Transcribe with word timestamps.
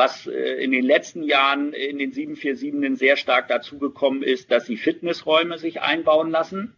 Was 0.00 0.26
äh, 0.26 0.64
in 0.64 0.72
den 0.72 0.82
letzten 0.82 1.22
Jahren 1.22 1.74
in 1.74 1.98
den 1.98 2.10
747 2.10 2.98
sehr 2.98 3.18
stark 3.18 3.48
dazugekommen 3.48 4.22
ist, 4.22 4.50
dass 4.50 4.64
sie 4.64 4.78
Fitnessräume 4.78 5.58
sich 5.58 5.82
einbauen 5.82 6.30
lassen 6.30 6.74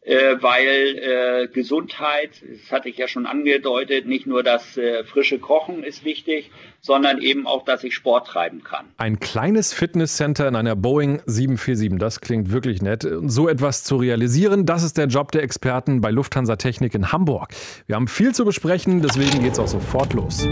äh, 0.00 0.34
weil 0.40 0.66
äh, 0.66 1.48
Gesundheit, 1.48 2.30
das 2.42 2.72
hatte 2.72 2.88
ich 2.88 2.96
ja 2.96 3.06
schon 3.06 3.26
angedeutet, 3.26 4.06
nicht 4.06 4.26
nur 4.26 4.42
das 4.42 4.78
frische 5.06 5.38
Kochen 5.38 5.84
ist 5.84 6.04
wichtig, 6.04 6.50
sondern 6.80 7.20
eben 7.22 7.46
auch, 7.46 7.64
dass 7.64 7.84
ich 7.84 7.94
Sport 7.94 8.26
treiben 8.26 8.64
kann. 8.64 8.86
Ein 8.96 9.20
kleines 9.20 9.72
Fitnesscenter 9.72 10.48
in 10.48 10.56
einer 10.56 10.74
Boeing 10.74 11.22
747, 11.26 11.98
das 11.98 12.20
klingt 12.20 12.52
wirklich 12.52 12.82
nett. 12.82 13.06
So 13.26 13.48
etwas 13.48 13.84
zu 13.84 13.96
realisieren, 13.96 14.66
das 14.66 14.82
ist 14.82 14.98
der 14.98 15.06
Job 15.06 15.30
der 15.32 15.42
Experten 15.44 16.00
bei 16.00 16.10
Lufthansa 16.10 16.56
Technik 16.56 16.94
in 16.94 17.12
Hamburg. 17.12 17.48
Wir 17.86 17.94
haben 17.96 18.08
viel 18.08 18.34
zu 18.34 18.44
besprechen, 18.44 19.02
deswegen 19.02 19.42
geht's 19.42 19.58
auch 19.58 19.68
sofort 19.68 20.14
los. 20.14 20.46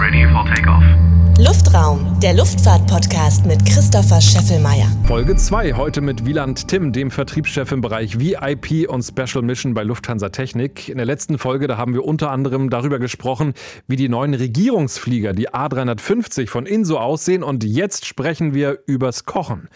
Ready 0.00 0.24
for 0.32 0.44
takeoff. 0.44 0.84
Luftraum, 1.40 2.20
der 2.22 2.34
Luftfahrt-Podcast 2.34 3.46
mit 3.46 3.58
Christopher 3.66 4.20
Scheffelmeier. 4.20 4.86
Folge 5.08 5.34
2, 5.34 5.72
heute 5.72 6.00
mit 6.00 6.24
Wieland 6.24 6.68
Tim, 6.68 6.92
dem 6.92 7.10
Vertriebschef 7.10 7.72
im 7.72 7.80
Bereich 7.80 8.20
VIP 8.20 8.88
und 8.88 9.02
Special 9.02 9.42
Mission 9.42 9.74
bei 9.74 9.82
Lufthansa 9.82 10.28
Technik. 10.28 10.88
In 10.88 10.98
der 10.98 11.06
letzten 11.06 11.36
Folge, 11.36 11.66
da 11.66 11.78
haben 11.78 11.94
wir 11.94 12.04
unter 12.04 12.30
anderem 12.30 12.70
darüber 12.70 13.00
gesprochen, 13.00 13.54
wie 13.88 13.96
die 13.96 14.08
neuen 14.08 14.34
Regierungsflieger, 14.34 15.32
die 15.32 15.50
A350 15.50 16.48
von 16.48 16.66
Inso 16.66 16.98
aussehen 16.98 17.42
und 17.42 17.64
jetzt 17.64 18.06
sprechen 18.06 18.54
wir 18.54 18.78
übers 18.86 19.24
Kochen. 19.24 19.68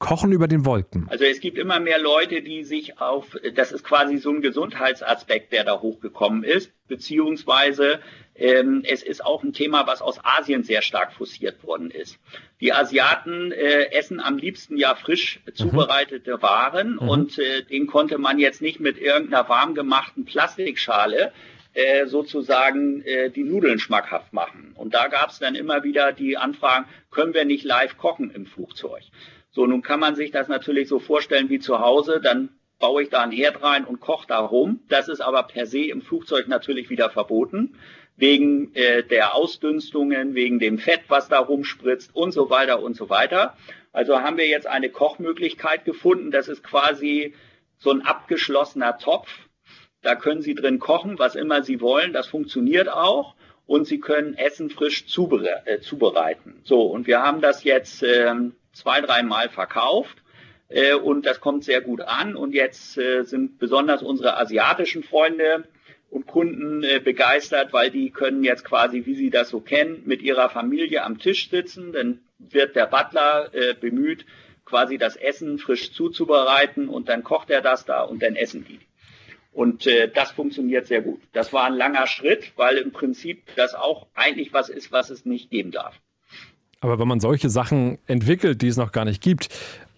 Kochen 0.00 0.32
über 0.32 0.48
den 0.48 0.64
Wolken. 0.64 1.06
Also 1.10 1.26
es 1.26 1.40
gibt 1.40 1.58
immer 1.58 1.78
mehr 1.78 2.00
Leute, 2.00 2.40
die 2.40 2.64
sich 2.64 2.98
auf, 2.98 3.36
das 3.54 3.70
ist 3.70 3.84
quasi 3.84 4.16
so 4.16 4.30
ein 4.30 4.40
Gesundheitsaspekt, 4.40 5.52
der 5.52 5.62
da 5.64 5.78
hochgekommen 5.78 6.42
ist, 6.42 6.72
beziehungsweise 6.88 8.00
ähm, 8.40 8.82
es 8.86 9.02
ist 9.02 9.24
auch 9.24 9.44
ein 9.44 9.52
Thema, 9.52 9.86
was 9.86 10.00
aus 10.00 10.18
Asien 10.24 10.64
sehr 10.64 10.82
stark 10.82 11.12
forciert 11.12 11.62
worden 11.62 11.90
ist. 11.90 12.18
Die 12.60 12.72
Asiaten 12.72 13.52
äh, 13.52 13.92
essen 13.92 14.18
am 14.18 14.38
liebsten 14.38 14.78
ja 14.78 14.94
frisch 14.94 15.40
mhm. 15.46 15.54
zubereitete 15.54 16.40
Waren 16.40 16.94
mhm. 16.94 17.08
und 17.08 17.38
äh, 17.38 17.62
den 17.62 17.86
konnte 17.86 18.18
man 18.18 18.38
jetzt 18.38 18.62
nicht 18.62 18.80
mit 18.80 18.98
irgendeiner 18.98 19.48
warm 19.48 19.74
gemachten 19.74 20.24
Plastikschale 20.24 21.32
äh, 21.74 22.06
sozusagen 22.06 23.02
äh, 23.02 23.30
die 23.30 23.44
Nudeln 23.44 23.78
schmackhaft 23.78 24.32
machen. 24.32 24.72
Und 24.74 24.94
da 24.94 25.08
gab 25.08 25.30
es 25.30 25.38
dann 25.38 25.54
immer 25.54 25.84
wieder 25.84 26.12
die 26.12 26.38
Anfragen, 26.38 26.86
können 27.10 27.34
wir 27.34 27.44
nicht 27.44 27.64
live 27.64 27.98
kochen 27.98 28.30
im 28.30 28.46
Flugzeug? 28.46 29.02
So, 29.50 29.66
nun 29.66 29.82
kann 29.82 30.00
man 30.00 30.16
sich 30.16 30.30
das 30.30 30.48
natürlich 30.48 30.88
so 30.88 30.98
vorstellen 30.98 31.50
wie 31.50 31.58
zu 31.58 31.80
Hause, 31.80 32.20
dann 32.22 32.48
baue 32.78 33.02
ich 33.02 33.10
da 33.10 33.22
einen 33.22 33.32
Herd 33.32 33.62
rein 33.62 33.84
und 33.84 34.00
koche 34.00 34.26
da 34.26 34.38
rum. 34.38 34.80
Das 34.88 35.08
ist 35.08 35.20
aber 35.20 35.44
per 35.44 35.66
se 35.66 35.84
im 35.84 36.02
Flugzeug 36.02 36.48
natürlich 36.48 36.90
wieder 36.90 37.10
verboten, 37.10 37.76
wegen 38.20 38.74
äh, 38.74 39.02
der 39.02 39.34
Ausdünstungen, 39.34 40.34
wegen 40.34 40.58
dem 40.58 40.78
Fett, 40.78 41.02
was 41.08 41.28
da 41.28 41.38
rumspritzt 41.38 42.14
und 42.14 42.32
so 42.32 42.50
weiter 42.50 42.82
und 42.82 42.94
so 42.94 43.08
weiter. 43.08 43.56
Also 43.92 44.20
haben 44.20 44.36
wir 44.36 44.46
jetzt 44.46 44.66
eine 44.66 44.90
Kochmöglichkeit 44.90 45.84
gefunden. 45.84 46.30
Das 46.30 46.48
ist 46.48 46.62
quasi 46.62 47.34
so 47.78 47.90
ein 47.90 48.02
abgeschlossener 48.02 48.98
Topf. 48.98 49.28
Da 50.02 50.14
können 50.14 50.42
Sie 50.42 50.54
drin 50.54 50.78
kochen, 50.78 51.18
was 51.18 51.34
immer 51.34 51.62
Sie 51.62 51.80
wollen. 51.80 52.12
Das 52.12 52.28
funktioniert 52.28 52.88
auch. 52.88 53.34
Und 53.66 53.86
Sie 53.86 54.00
können 54.00 54.34
Essen 54.34 54.68
frisch 54.68 55.06
zubere 55.06 55.66
äh, 55.66 55.80
zubereiten. 55.80 56.60
So, 56.64 56.82
und 56.82 57.06
wir 57.06 57.22
haben 57.22 57.40
das 57.40 57.64
jetzt 57.64 58.02
ähm, 58.02 58.54
zwei, 58.72 59.00
dreimal 59.00 59.48
verkauft 59.48 60.18
äh, 60.68 60.94
und 60.94 61.26
das 61.26 61.40
kommt 61.40 61.64
sehr 61.64 61.80
gut 61.80 62.00
an. 62.00 62.36
Und 62.36 62.54
jetzt 62.54 62.98
äh, 62.98 63.22
sind 63.22 63.58
besonders 63.58 64.02
unsere 64.02 64.38
asiatischen 64.38 65.02
Freunde 65.02 65.64
und 66.10 66.26
Kunden 66.26 66.82
äh, 66.82 66.98
begeistert, 66.98 67.72
weil 67.72 67.90
die 67.90 68.10
können 68.10 68.42
jetzt 68.42 68.64
quasi, 68.64 69.06
wie 69.06 69.14
sie 69.14 69.30
das 69.30 69.48
so 69.48 69.60
kennen, 69.60 70.02
mit 70.04 70.22
ihrer 70.22 70.50
Familie 70.50 71.04
am 71.04 71.18
Tisch 71.18 71.48
sitzen. 71.48 71.92
Dann 71.92 72.20
wird 72.38 72.74
der 72.74 72.86
Butler 72.86 73.50
äh, 73.54 73.74
bemüht, 73.74 74.26
quasi 74.64 74.98
das 74.98 75.16
Essen 75.16 75.58
frisch 75.58 75.92
zuzubereiten 75.92 76.88
und 76.88 77.08
dann 77.08 77.22
kocht 77.24 77.50
er 77.50 77.60
das 77.60 77.84
da 77.84 78.02
und 78.02 78.22
dann 78.22 78.36
essen 78.36 78.64
die. 78.64 78.80
Und 79.52 79.86
äh, 79.86 80.08
das 80.08 80.30
funktioniert 80.30 80.86
sehr 80.86 81.02
gut. 81.02 81.20
Das 81.32 81.52
war 81.52 81.64
ein 81.64 81.74
langer 81.74 82.06
Schritt, 82.06 82.52
weil 82.56 82.76
im 82.76 82.92
Prinzip 82.92 83.42
das 83.56 83.74
auch 83.74 84.06
eigentlich 84.14 84.52
was 84.52 84.68
ist, 84.68 84.92
was 84.92 85.10
es 85.10 85.24
nicht 85.24 85.50
geben 85.50 85.70
darf. 85.70 86.00
Aber 86.80 86.98
wenn 86.98 87.08
man 87.08 87.20
solche 87.20 87.50
Sachen 87.50 87.98
entwickelt, 88.06 88.62
die 88.62 88.68
es 88.68 88.76
noch 88.76 88.92
gar 88.92 89.04
nicht 89.04 89.22
gibt, 89.22 89.48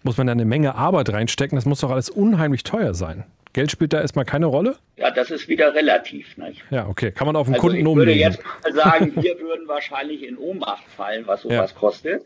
muss 0.03 0.17
man 0.17 0.27
da 0.27 0.33
eine 0.33 0.45
Menge 0.45 0.75
Arbeit 0.75 1.09
reinstecken. 1.09 1.55
Das 1.55 1.65
muss 1.65 1.79
doch 1.79 1.91
alles 1.91 2.09
unheimlich 2.09 2.63
teuer 2.63 2.93
sein. 2.93 3.25
Geld 3.53 3.71
spielt 3.71 3.93
da 3.93 4.01
erstmal 4.01 4.25
keine 4.25 4.47
Rolle? 4.47 4.77
Ja, 4.97 5.11
das 5.11 5.29
ist 5.31 5.47
wieder 5.47 5.73
relativ. 5.75 6.37
Nicht? 6.37 6.63
Ja, 6.71 6.87
okay. 6.87 7.11
Kann 7.11 7.27
man 7.27 7.35
auf 7.35 7.47
den 7.47 7.53
also 7.53 7.67
Kunden 7.67 7.85
umlegen. 7.85 8.33
Ich 8.33 8.39
würde 8.39 8.43
jetzt 8.63 8.63
mal 8.63 8.73
sagen, 8.73 9.13
wir 9.15 9.39
würden 9.39 9.67
wahrscheinlich 9.67 10.23
in 10.23 10.37
Ohnmacht 10.37 10.83
fallen, 10.85 11.27
was 11.27 11.43
sowas 11.43 11.71
ja. 11.71 11.79
kostet. 11.79 12.23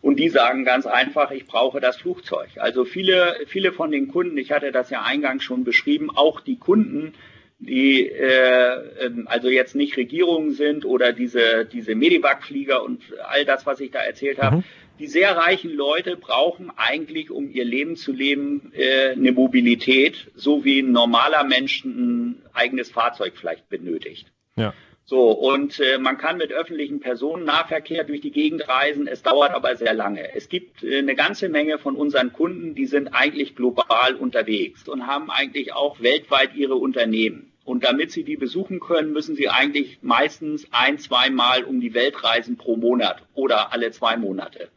Und 0.00 0.20
die 0.20 0.28
sagen 0.28 0.64
ganz 0.64 0.86
einfach, 0.86 1.32
ich 1.32 1.46
brauche 1.46 1.80
das 1.80 1.96
Flugzeug. 1.96 2.48
Also 2.56 2.84
viele, 2.84 3.36
viele 3.48 3.72
von 3.72 3.90
den 3.90 4.08
Kunden, 4.08 4.38
ich 4.38 4.52
hatte 4.52 4.70
das 4.70 4.90
ja 4.90 5.02
eingangs 5.02 5.42
schon 5.42 5.64
beschrieben, 5.64 6.10
auch 6.14 6.40
die 6.40 6.56
Kunden, 6.56 7.14
die 7.58 8.08
äh, 8.08 9.04
ähm, 9.04 9.26
also 9.28 9.48
jetzt 9.48 9.74
nicht 9.74 9.96
Regierungen 9.96 10.52
sind 10.52 10.84
oder 10.84 11.12
diese, 11.12 11.64
diese 11.64 11.96
Medivac-Flieger 11.96 12.82
und 12.84 13.02
all 13.28 13.44
das, 13.44 13.66
was 13.66 13.80
ich 13.80 13.90
da 13.90 13.98
erzählt 13.98 14.38
habe. 14.38 14.58
Mhm. 14.58 14.64
Die 14.98 15.06
sehr 15.06 15.36
reichen 15.36 15.72
Leute 15.72 16.16
brauchen 16.16 16.72
eigentlich, 16.76 17.30
um 17.30 17.50
ihr 17.50 17.64
Leben 17.64 17.96
zu 17.96 18.12
leben, 18.12 18.72
äh, 18.74 19.10
eine 19.10 19.32
Mobilität, 19.32 20.30
so 20.34 20.64
wie 20.64 20.80
ein 20.80 20.90
normaler 20.92 21.44
Mensch 21.44 21.84
ein 21.84 22.42
eigenes 22.52 22.90
Fahrzeug 22.90 23.34
vielleicht 23.36 23.68
benötigt. 23.68 24.32
Ja. 24.56 24.74
So, 25.04 25.30
und 25.30 25.80
äh, 25.80 25.96
man 25.96 26.18
kann 26.18 26.36
mit 26.36 26.52
öffentlichen 26.52 27.00
Personennahverkehr 27.00 28.04
durch 28.04 28.20
die 28.20 28.30
Gegend 28.30 28.68
reisen. 28.68 29.06
Es 29.06 29.22
dauert 29.22 29.52
aber 29.52 29.74
sehr 29.74 29.94
lange. 29.94 30.34
Es 30.34 30.50
gibt 30.50 30.82
äh, 30.82 30.98
eine 30.98 31.14
ganze 31.14 31.48
Menge 31.48 31.78
von 31.78 31.96
unseren 31.96 32.32
Kunden, 32.32 32.74
die 32.74 32.84
sind 32.84 33.14
eigentlich 33.14 33.56
global 33.56 34.16
unterwegs 34.16 34.86
und 34.86 35.06
haben 35.06 35.30
eigentlich 35.30 35.72
auch 35.72 36.00
weltweit 36.00 36.54
ihre 36.56 36.74
Unternehmen. 36.74 37.47
Und 37.68 37.84
damit 37.84 38.10
sie 38.10 38.24
die 38.24 38.38
besuchen 38.38 38.80
können, 38.80 39.12
müssen 39.12 39.36
sie 39.36 39.50
eigentlich 39.50 39.98
meistens 40.00 40.66
ein, 40.70 40.98
zweimal 40.98 41.64
um 41.64 41.82
die 41.82 41.92
Welt 41.92 42.24
reisen 42.24 42.56
pro 42.56 42.76
Monat 42.76 43.22
oder 43.34 43.74
alle 43.74 43.90
zwei 43.90 44.16
Monate. 44.16 44.70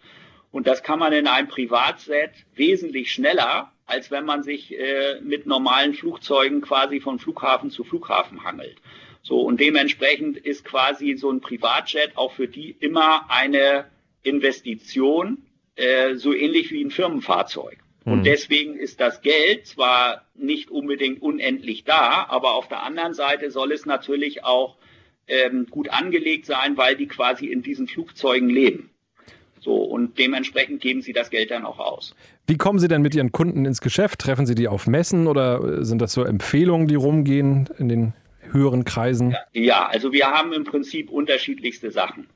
Und 0.51 0.67
das 0.67 0.83
kann 0.83 0.99
man 0.99 1.13
in 1.13 1.25
einem 1.25 1.47
Privatset 1.47 2.31
wesentlich 2.53 3.13
schneller, 3.13 3.71
als 3.85 4.11
wenn 4.11 4.25
man 4.25 4.43
sich 4.43 4.77
äh, 4.77 5.21
mit 5.21 5.45
normalen 5.45 5.93
Flugzeugen 5.93 6.59
quasi 6.59 6.99
von 6.99 7.17
Flughafen 7.17 7.71
zu 7.71 7.85
Flughafen 7.85 8.43
hangelt. 8.43 8.75
So, 9.21 9.39
und 9.39 9.61
dementsprechend 9.61 10.35
ist 10.35 10.65
quasi 10.65 11.15
so 11.15 11.31
ein 11.31 11.39
Privatjet 11.39 12.17
auch 12.17 12.33
für 12.33 12.49
die 12.49 12.75
immer 12.77 13.31
eine 13.31 13.85
Investition, 14.21 15.45
äh, 15.77 16.15
so 16.15 16.33
ähnlich 16.33 16.71
wie 16.71 16.83
ein 16.83 16.91
Firmenfahrzeug. 16.91 17.77
Mhm. 18.05 18.13
Und 18.13 18.25
deswegen 18.25 18.77
ist 18.77 18.99
das 18.99 19.21
Geld 19.21 19.67
zwar 19.67 20.25
nicht 20.35 20.71
unbedingt 20.71 21.21
unendlich 21.21 21.83
da, 21.83 22.25
aber 22.29 22.53
auf 22.55 22.67
der 22.67 22.83
anderen 22.83 23.13
Seite 23.13 23.51
soll 23.51 23.71
es 23.71 23.85
natürlich 23.85 24.43
auch 24.43 24.77
ähm, 25.27 25.67
gut 25.69 25.89
angelegt 25.89 26.45
sein, 26.45 26.77
weil 26.77 26.95
die 26.95 27.07
quasi 27.07 27.47
in 27.47 27.61
diesen 27.61 27.87
Flugzeugen 27.87 28.49
leben. 28.49 28.89
So, 29.59 29.75
und 29.75 30.17
dementsprechend 30.17 30.81
geben 30.81 31.03
sie 31.03 31.13
das 31.13 31.29
Geld 31.29 31.51
dann 31.51 31.65
auch 31.65 31.77
aus. 31.77 32.15
Wie 32.47 32.57
kommen 32.57 32.79
Sie 32.79 32.87
denn 32.87 33.03
mit 33.03 33.13
Ihren 33.13 33.31
Kunden 33.31 33.65
ins 33.65 33.79
Geschäft? 33.79 34.19
Treffen 34.19 34.47
Sie 34.47 34.55
die 34.55 34.67
auf 34.67 34.87
Messen 34.87 35.27
oder 35.27 35.85
sind 35.85 36.01
das 36.01 36.13
so 36.13 36.23
Empfehlungen, 36.23 36.87
die 36.87 36.95
rumgehen 36.95 37.69
in 37.77 37.87
den 37.87 38.13
höheren 38.51 38.85
Kreisen? 38.85 39.35
Ja, 39.53 39.85
also 39.85 40.11
wir 40.11 40.25
haben 40.25 40.51
im 40.51 40.63
Prinzip 40.63 41.11
unterschiedlichste 41.11 41.91
Sachen. 41.91 42.27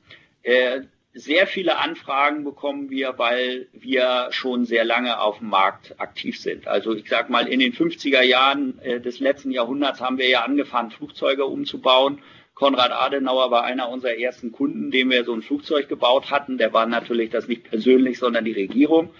Äh, 0.42 0.82
sehr 1.16 1.46
viele 1.46 1.78
Anfragen 1.78 2.44
bekommen 2.44 2.90
wir, 2.90 3.14
weil 3.16 3.68
wir 3.72 4.28
schon 4.30 4.66
sehr 4.66 4.84
lange 4.84 5.18
auf 5.20 5.38
dem 5.38 5.48
Markt 5.48 5.98
aktiv 5.98 6.38
sind. 6.38 6.68
Also 6.68 6.94
ich 6.94 7.08
sag 7.08 7.30
mal, 7.30 7.48
in 7.48 7.58
den 7.58 7.72
50er 7.72 8.22
Jahren 8.22 8.78
äh, 8.80 9.00
des 9.00 9.18
letzten 9.18 9.50
Jahrhunderts 9.50 10.00
haben 10.00 10.18
wir 10.18 10.28
ja 10.28 10.44
angefangen, 10.44 10.90
Flugzeuge 10.90 11.46
umzubauen. 11.46 12.20
Konrad 12.54 12.92
Adenauer 12.92 13.50
war 13.50 13.64
einer 13.64 13.88
unserer 13.88 14.16
ersten 14.18 14.52
Kunden, 14.52 14.90
dem 14.90 15.10
wir 15.10 15.24
so 15.24 15.34
ein 15.34 15.42
Flugzeug 15.42 15.88
gebaut 15.88 16.30
hatten. 16.30 16.58
Der 16.58 16.72
war 16.72 16.86
natürlich 16.86 17.30
das 17.30 17.48
nicht 17.48 17.64
persönlich, 17.64 18.18
sondern 18.18 18.44
die 18.44 18.52
Regierung 18.52 19.10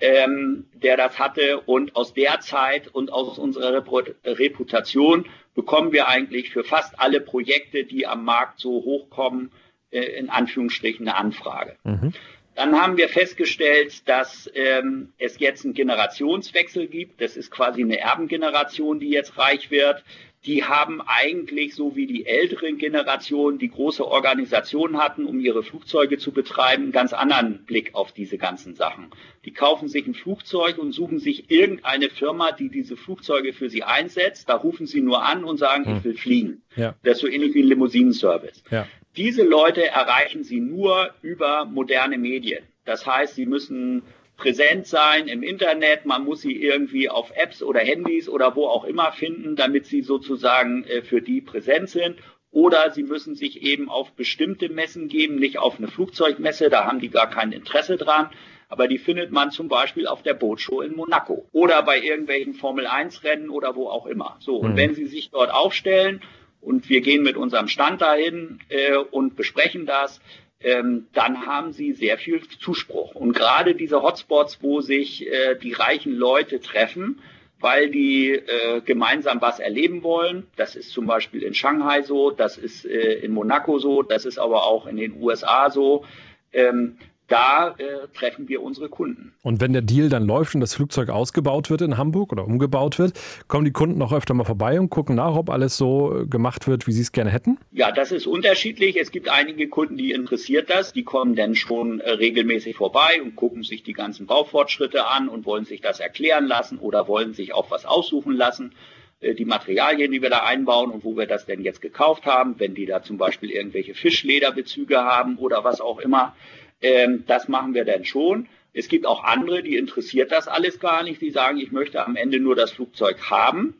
ähm, 0.00 0.66
der 0.72 0.96
das 0.96 1.18
hatte. 1.18 1.60
Und 1.60 1.96
aus 1.96 2.14
der 2.14 2.40
Zeit 2.40 2.88
und 2.88 3.12
aus 3.12 3.38
unserer 3.38 3.84
Reputation 4.24 5.26
bekommen 5.54 5.92
wir 5.92 6.08
eigentlich 6.08 6.50
für 6.50 6.64
fast 6.64 6.98
alle 6.98 7.20
Projekte, 7.20 7.84
die 7.84 8.06
am 8.06 8.24
Markt 8.24 8.60
so 8.60 8.70
hochkommen, 8.70 9.52
äh, 9.90 10.00
in 10.00 10.30
Anführungsstrichen 10.30 11.08
eine 11.08 11.16
Anfrage. 11.16 11.76
Mhm. 11.84 12.12
Dann 12.56 12.80
haben 12.80 12.96
wir 12.96 13.08
festgestellt, 13.08 14.08
dass 14.08 14.50
ähm, 14.54 15.12
es 15.18 15.38
jetzt 15.38 15.64
einen 15.64 15.72
Generationswechsel 15.72 16.88
gibt. 16.88 17.20
Das 17.20 17.36
ist 17.36 17.50
quasi 17.50 17.82
eine 17.82 17.98
Erbengeneration, 17.98 19.00
die 19.00 19.08
jetzt 19.08 19.38
reich 19.38 19.70
wird 19.70 20.04
die 20.46 20.64
haben 20.64 21.02
eigentlich 21.02 21.74
so 21.74 21.96
wie 21.96 22.06
die 22.06 22.24
älteren 22.24 22.78
Generationen, 22.78 23.58
die 23.58 23.68
große 23.68 24.06
Organisationen 24.06 24.96
hatten, 24.96 25.26
um 25.26 25.38
ihre 25.38 25.62
Flugzeuge 25.62 26.16
zu 26.16 26.32
betreiben, 26.32 26.84
einen 26.84 26.92
ganz 26.92 27.12
anderen 27.12 27.64
Blick 27.66 27.94
auf 27.94 28.12
diese 28.12 28.38
ganzen 28.38 28.74
Sachen. 28.74 29.10
Die 29.44 29.52
kaufen 29.52 29.88
sich 29.88 30.06
ein 30.06 30.14
Flugzeug 30.14 30.78
und 30.78 30.92
suchen 30.92 31.18
sich 31.18 31.50
irgendeine 31.50 32.08
Firma, 32.08 32.52
die 32.52 32.70
diese 32.70 32.96
Flugzeuge 32.96 33.52
für 33.52 33.68
sie 33.68 33.82
einsetzt. 33.82 34.48
Da 34.48 34.54
rufen 34.54 34.86
sie 34.86 35.02
nur 35.02 35.22
an 35.24 35.44
und 35.44 35.58
sagen, 35.58 35.84
hm. 35.84 35.96
ich 35.98 36.04
will 36.04 36.14
fliegen. 36.14 36.62
Ja. 36.74 36.94
Das 37.02 37.16
ist 37.16 37.20
so 37.20 37.26
ähnlich 37.26 37.54
wie 37.54 37.62
ein 37.62 37.68
Limousinenservice. 37.68 38.64
Ja. 38.70 38.86
Diese 39.20 39.44
Leute 39.44 39.86
erreichen 39.86 40.44
Sie 40.44 40.60
nur 40.60 41.10
über 41.20 41.66
moderne 41.66 42.16
Medien. 42.16 42.64
Das 42.86 43.06
heißt, 43.06 43.34
Sie 43.34 43.44
müssen 43.44 44.02
präsent 44.38 44.86
sein 44.86 45.28
im 45.28 45.42
Internet, 45.42 46.06
man 46.06 46.24
muss 46.24 46.40
sie 46.40 46.56
irgendwie 46.56 47.10
auf 47.10 47.30
Apps 47.36 47.62
oder 47.62 47.80
Handys 47.80 48.26
oder 48.26 48.56
wo 48.56 48.66
auch 48.66 48.84
immer 48.84 49.12
finden, 49.12 49.54
damit 49.54 49.84
sie 49.84 50.00
sozusagen 50.00 50.84
äh, 50.84 51.02
für 51.02 51.20
die 51.20 51.42
präsent 51.42 51.90
sind. 51.90 52.16
Oder 52.50 52.90
sie 52.90 53.02
müssen 53.02 53.34
sich 53.34 53.62
eben 53.62 53.90
auf 53.90 54.12
bestimmte 54.12 54.70
Messen 54.70 55.08
geben, 55.08 55.36
nicht 55.36 55.58
auf 55.58 55.78
eine 55.78 55.88
Flugzeugmesse, 55.88 56.70
da 56.70 56.86
haben 56.86 57.00
die 57.00 57.10
gar 57.10 57.28
kein 57.28 57.52
Interesse 57.52 57.98
dran. 57.98 58.30
Aber 58.68 58.88
die 58.88 58.98
findet 58.98 59.30
man 59.30 59.50
zum 59.50 59.68
Beispiel 59.68 60.06
auf 60.06 60.22
der 60.22 60.34
Bootshow 60.34 60.80
in 60.80 60.96
Monaco 60.96 61.46
oder 61.52 61.82
bei 61.82 62.00
irgendwelchen 62.00 62.54
Formel-1-Rennen 62.54 63.50
oder 63.50 63.76
wo 63.76 63.88
auch 63.88 64.06
immer. 64.06 64.36
So, 64.40 64.56
und 64.56 64.72
mhm. 64.72 64.76
wenn 64.76 64.94
sie 64.94 65.06
sich 65.06 65.30
dort 65.30 65.52
aufstellen 65.52 66.22
und 66.60 66.88
wir 66.88 67.00
gehen 67.00 67.22
mit 67.22 67.36
unserem 67.36 67.68
Stand 67.68 68.02
dahin 68.02 68.60
äh, 68.68 68.96
und 68.96 69.36
besprechen 69.36 69.86
das, 69.86 70.20
ähm, 70.62 71.06
dann 71.14 71.46
haben 71.46 71.72
sie 71.72 71.92
sehr 71.92 72.18
viel 72.18 72.42
Zuspruch. 72.46 73.14
Und 73.14 73.32
gerade 73.32 73.74
diese 73.74 74.02
Hotspots, 74.02 74.58
wo 74.60 74.80
sich 74.80 75.26
äh, 75.26 75.56
die 75.56 75.72
reichen 75.72 76.14
Leute 76.14 76.60
treffen, 76.60 77.20
weil 77.60 77.90
die 77.90 78.32
äh, 78.32 78.80
gemeinsam 78.82 79.40
was 79.40 79.58
erleben 79.58 80.02
wollen. 80.02 80.46
Das 80.56 80.76
ist 80.76 80.90
zum 80.90 81.06
Beispiel 81.06 81.42
in 81.42 81.54
Shanghai 81.54 82.02
so, 82.02 82.30
das 82.30 82.56
ist 82.56 82.84
äh, 82.84 83.14
in 83.20 83.32
Monaco 83.32 83.78
so, 83.78 84.02
das 84.02 84.24
ist 84.24 84.38
aber 84.38 84.64
auch 84.64 84.86
in 84.86 84.96
den 84.96 85.20
USA 85.20 85.70
so. 85.70 86.04
Ähm, 86.52 86.96
da 87.30 87.74
äh, 87.78 88.08
treffen 88.12 88.48
wir 88.48 88.62
unsere 88.62 88.88
Kunden. 88.88 89.32
Und 89.42 89.60
wenn 89.60 89.72
der 89.72 89.82
Deal 89.82 90.08
dann 90.08 90.26
läuft 90.26 90.54
und 90.54 90.60
das 90.60 90.74
Flugzeug 90.74 91.08
ausgebaut 91.08 91.70
wird 91.70 91.80
in 91.80 91.96
Hamburg 91.96 92.32
oder 92.32 92.44
umgebaut 92.44 92.98
wird, 92.98 93.12
kommen 93.48 93.64
die 93.64 93.72
Kunden 93.72 94.02
auch 94.02 94.12
öfter 94.12 94.34
mal 94.34 94.44
vorbei 94.44 94.80
und 94.80 94.90
gucken 94.90 95.16
nach, 95.16 95.34
ob 95.36 95.48
alles 95.48 95.76
so 95.76 96.20
äh, 96.20 96.26
gemacht 96.26 96.66
wird, 96.66 96.86
wie 96.86 96.92
sie 96.92 97.02
es 97.02 97.12
gerne 97.12 97.30
hätten? 97.30 97.58
Ja, 97.70 97.92
das 97.92 98.12
ist 98.12 98.26
unterschiedlich. 98.26 98.96
Es 98.96 99.12
gibt 99.12 99.28
einige 99.28 99.68
Kunden, 99.68 99.96
die 99.96 100.10
interessiert 100.10 100.70
das. 100.70 100.92
Die 100.92 101.04
kommen 101.04 101.36
dann 101.36 101.54
schon 101.54 102.00
äh, 102.00 102.10
regelmäßig 102.10 102.76
vorbei 102.76 103.22
und 103.22 103.36
gucken 103.36 103.62
sich 103.62 103.82
die 103.82 103.92
ganzen 103.92 104.26
Baufortschritte 104.26 105.06
an 105.06 105.28
und 105.28 105.46
wollen 105.46 105.64
sich 105.64 105.80
das 105.80 106.00
erklären 106.00 106.46
lassen 106.46 106.78
oder 106.78 107.06
wollen 107.06 107.32
sich 107.32 107.54
auch 107.54 107.70
was 107.70 107.86
aussuchen 107.86 108.34
lassen 108.34 108.72
äh, 109.20 109.34
die 109.34 109.44
Materialien, 109.44 110.10
die 110.10 110.22
wir 110.22 110.30
da 110.30 110.44
einbauen 110.44 110.90
und 110.90 111.04
wo 111.04 111.16
wir 111.16 111.26
das 111.26 111.46
denn 111.46 111.62
jetzt 111.62 111.80
gekauft 111.80 112.26
haben, 112.26 112.56
wenn 112.58 112.74
die 112.74 112.86
da 112.86 113.02
zum 113.02 113.18
Beispiel 113.18 113.50
irgendwelche 113.50 113.94
Fischlederbezüge 113.94 114.98
haben 114.98 115.36
oder 115.36 115.62
was 115.62 115.80
auch 115.80 116.00
immer. 116.00 116.34
Ähm, 116.82 117.24
das 117.26 117.48
machen 117.48 117.74
wir 117.74 117.84
dann 117.84 118.04
schon. 118.04 118.48
Es 118.72 118.88
gibt 118.88 119.06
auch 119.06 119.24
andere, 119.24 119.62
die 119.62 119.76
interessiert 119.76 120.32
das 120.32 120.48
alles 120.48 120.78
gar 120.78 121.02
nicht. 121.02 121.20
Die 121.20 121.30
sagen, 121.30 121.58
ich 121.58 121.72
möchte 121.72 122.04
am 122.04 122.16
Ende 122.16 122.38
nur 122.38 122.54
das 122.54 122.72
Flugzeug 122.72 123.30
haben. 123.30 123.74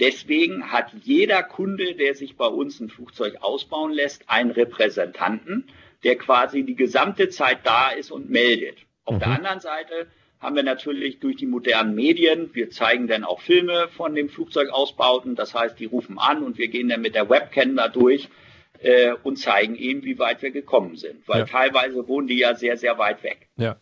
Deswegen 0.00 0.72
hat 0.72 0.92
jeder 1.02 1.42
Kunde, 1.42 1.94
der 1.94 2.14
sich 2.14 2.36
bei 2.36 2.46
uns 2.46 2.80
ein 2.80 2.88
Flugzeug 2.88 3.36
ausbauen 3.40 3.92
lässt, 3.92 4.28
einen 4.28 4.50
Repräsentanten, 4.50 5.68
der 6.02 6.16
quasi 6.16 6.64
die 6.64 6.74
gesamte 6.74 7.28
Zeit 7.28 7.60
da 7.64 7.90
ist 7.90 8.10
und 8.10 8.28
meldet. 8.28 8.78
Auf 9.04 9.14
mhm. 9.14 9.18
der 9.20 9.28
anderen 9.28 9.60
Seite 9.60 10.08
haben 10.40 10.56
wir 10.56 10.62
natürlich 10.62 11.20
durch 11.20 11.36
die 11.36 11.46
modernen 11.46 11.94
Medien, 11.94 12.50
wir 12.54 12.70
zeigen 12.70 13.06
dann 13.06 13.24
auch 13.24 13.40
Filme 13.40 13.88
von 13.96 14.14
dem 14.14 14.28
Flugzeugausbauten, 14.28 15.36
das 15.36 15.54
heißt, 15.54 15.78
die 15.78 15.86
rufen 15.86 16.18
an 16.18 16.42
und 16.42 16.58
wir 16.58 16.68
gehen 16.68 16.88
dann 16.88 17.00
mit 17.00 17.14
der 17.14 17.30
Webcam 17.30 17.76
da 17.76 17.88
durch 17.88 18.28
äh, 18.84 19.14
und 19.22 19.38
zeigen 19.38 19.74
ihnen, 19.74 20.04
wie 20.04 20.18
weit 20.18 20.42
wir 20.42 20.50
gekommen 20.50 20.96
sind. 20.96 21.26
Weil 21.26 21.40
ja. 21.40 21.46
teilweise 21.46 22.06
wohnen 22.06 22.26
die 22.26 22.38
ja 22.38 22.54
sehr, 22.54 22.76
sehr 22.76 22.98
weit 22.98 23.22
weg. 23.22 23.48
Ja. 23.56 23.76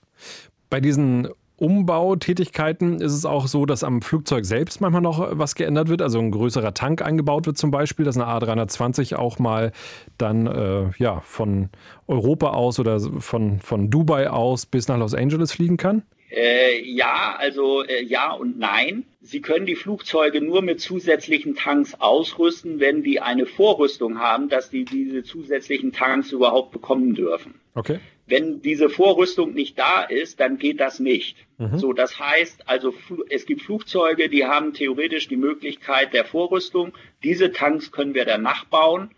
Bei 0.70 0.80
diesen 0.80 1.28
Umbautätigkeiten 1.56 3.00
ist 3.00 3.12
es 3.12 3.24
auch 3.24 3.46
so, 3.46 3.66
dass 3.66 3.84
am 3.84 4.02
Flugzeug 4.02 4.44
selbst 4.44 4.80
manchmal 4.80 5.02
noch 5.02 5.38
was 5.38 5.54
geändert 5.54 5.88
wird, 5.88 6.02
also 6.02 6.18
ein 6.18 6.30
größerer 6.30 6.74
Tank 6.74 7.02
eingebaut 7.02 7.46
wird 7.46 7.56
zum 7.56 7.70
Beispiel, 7.70 8.04
dass 8.04 8.16
eine 8.16 8.26
A320 8.26 9.14
auch 9.14 9.38
mal 9.38 9.70
dann 10.18 10.46
äh, 10.46 10.90
ja, 10.98 11.20
von 11.20 11.68
Europa 12.08 12.50
aus 12.50 12.80
oder 12.80 12.98
von, 12.98 13.60
von 13.60 13.90
Dubai 13.90 14.28
aus 14.30 14.66
bis 14.66 14.88
nach 14.88 14.98
Los 14.98 15.14
Angeles 15.14 15.52
fliegen 15.52 15.76
kann? 15.76 16.02
Äh, 16.32 16.80
ja, 16.82 17.36
also 17.38 17.84
äh, 17.84 18.02
ja 18.02 18.32
und 18.32 18.58
nein. 18.58 19.04
Sie 19.20 19.42
können 19.42 19.66
die 19.66 19.76
Flugzeuge 19.76 20.40
nur 20.40 20.62
mit 20.62 20.80
zusätzlichen 20.80 21.54
Tanks 21.54 21.94
ausrüsten, 22.00 22.80
wenn 22.80 23.02
die 23.02 23.20
eine 23.20 23.44
Vorrüstung 23.44 24.18
haben, 24.18 24.48
dass 24.48 24.70
die 24.70 24.84
diese 24.84 25.22
zusätzlichen 25.24 25.92
Tanks 25.92 26.32
überhaupt 26.32 26.72
bekommen 26.72 27.14
dürfen. 27.14 27.54
Okay. 27.74 28.00
Wenn 28.26 28.62
diese 28.62 28.88
Vorrüstung 28.88 29.52
nicht 29.52 29.78
da 29.78 30.02
ist, 30.02 30.40
dann 30.40 30.56
geht 30.56 30.80
das 30.80 31.00
nicht. 31.00 31.36
Mhm. 31.58 31.78
So, 31.78 31.92
das 31.92 32.18
heißt, 32.18 32.66
also 32.66 32.94
es 33.28 33.44
gibt 33.44 33.62
Flugzeuge, 33.62 34.30
die 34.30 34.46
haben 34.46 34.72
theoretisch 34.72 35.28
die 35.28 35.36
Möglichkeit 35.36 36.14
der 36.14 36.24
Vorrüstung. 36.24 36.92
Diese 37.22 37.52
Tanks 37.52 37.92
können 37.92 38.14
wir 38.14 38.24
dann 38.24 38.40
nachbauen 38.42 39.10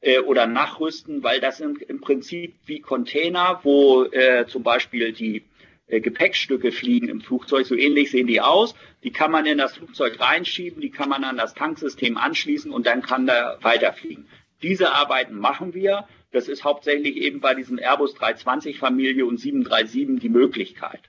äh, 0.00 0.20
oder 0.20 0.46
nachrüsten, 0.46 1.22
weil 1.22 1.40
das 1.40 1.58
sind 1.58 1.82
im 1.82 2.00
Prinzip 2.00 2.54
wie 2.64 2.80
Container, 2.80 3.60
wo 3.62 4.04
äh, 4.04 4.46
zum 4.46 4.62
Beispiel 4.62 5.12
die 5.12 5.42
äh, 5.86 6.00
Gepäckstücke 6.00 6.72
fliegen 6.72 7.08
im 7.08 7.20
Flugzeug. 7.20 7.66
So 7.66 7.74
ähnlich 7.74 8.10
sehen 8.10 8.26
die 8.26 8.40
aus. 8.40 8.74
Die 9.02 9.12
kann 9.12 9.30
man 9.30 9.46
in 9.46 9.58
das 9.58 9.76
Flugzeug 9.76 10.20
reinschieben, 10.20 10.80
die 10.80 10.90
kann 10.90 11.08
man 11.08 11.24
an 11.24 11.36
das 11.36 11.54
Tanksystem 11.54 12.16
anschließen 12.16 12.70
und 12.70 12.86
dann 12.86 13.02
kann 13.02 13.26
da 13.26 13.58
weiterfliegen. 13.60 14.28
Diese 14.62 14.92
Arbeiten 14.92 15.36
machen 15.36 15.74
wir. 15.74 16.06
Das 16.30 16.48
ist 16.48 16.64
hauptsächlich 16.64 17.16
eben 17.16 17.40
bei 17.40 17.54
diesem 17.54 17.78
Airbus 17.78 18.14
320 18.14 18.78
Familie 18.78 19.26
und 19.26 19.38
737 19.38 20.20
die 20.20 20.28
Möglichkeit. 20.28 21.00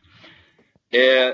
Äh, 0.91 1.33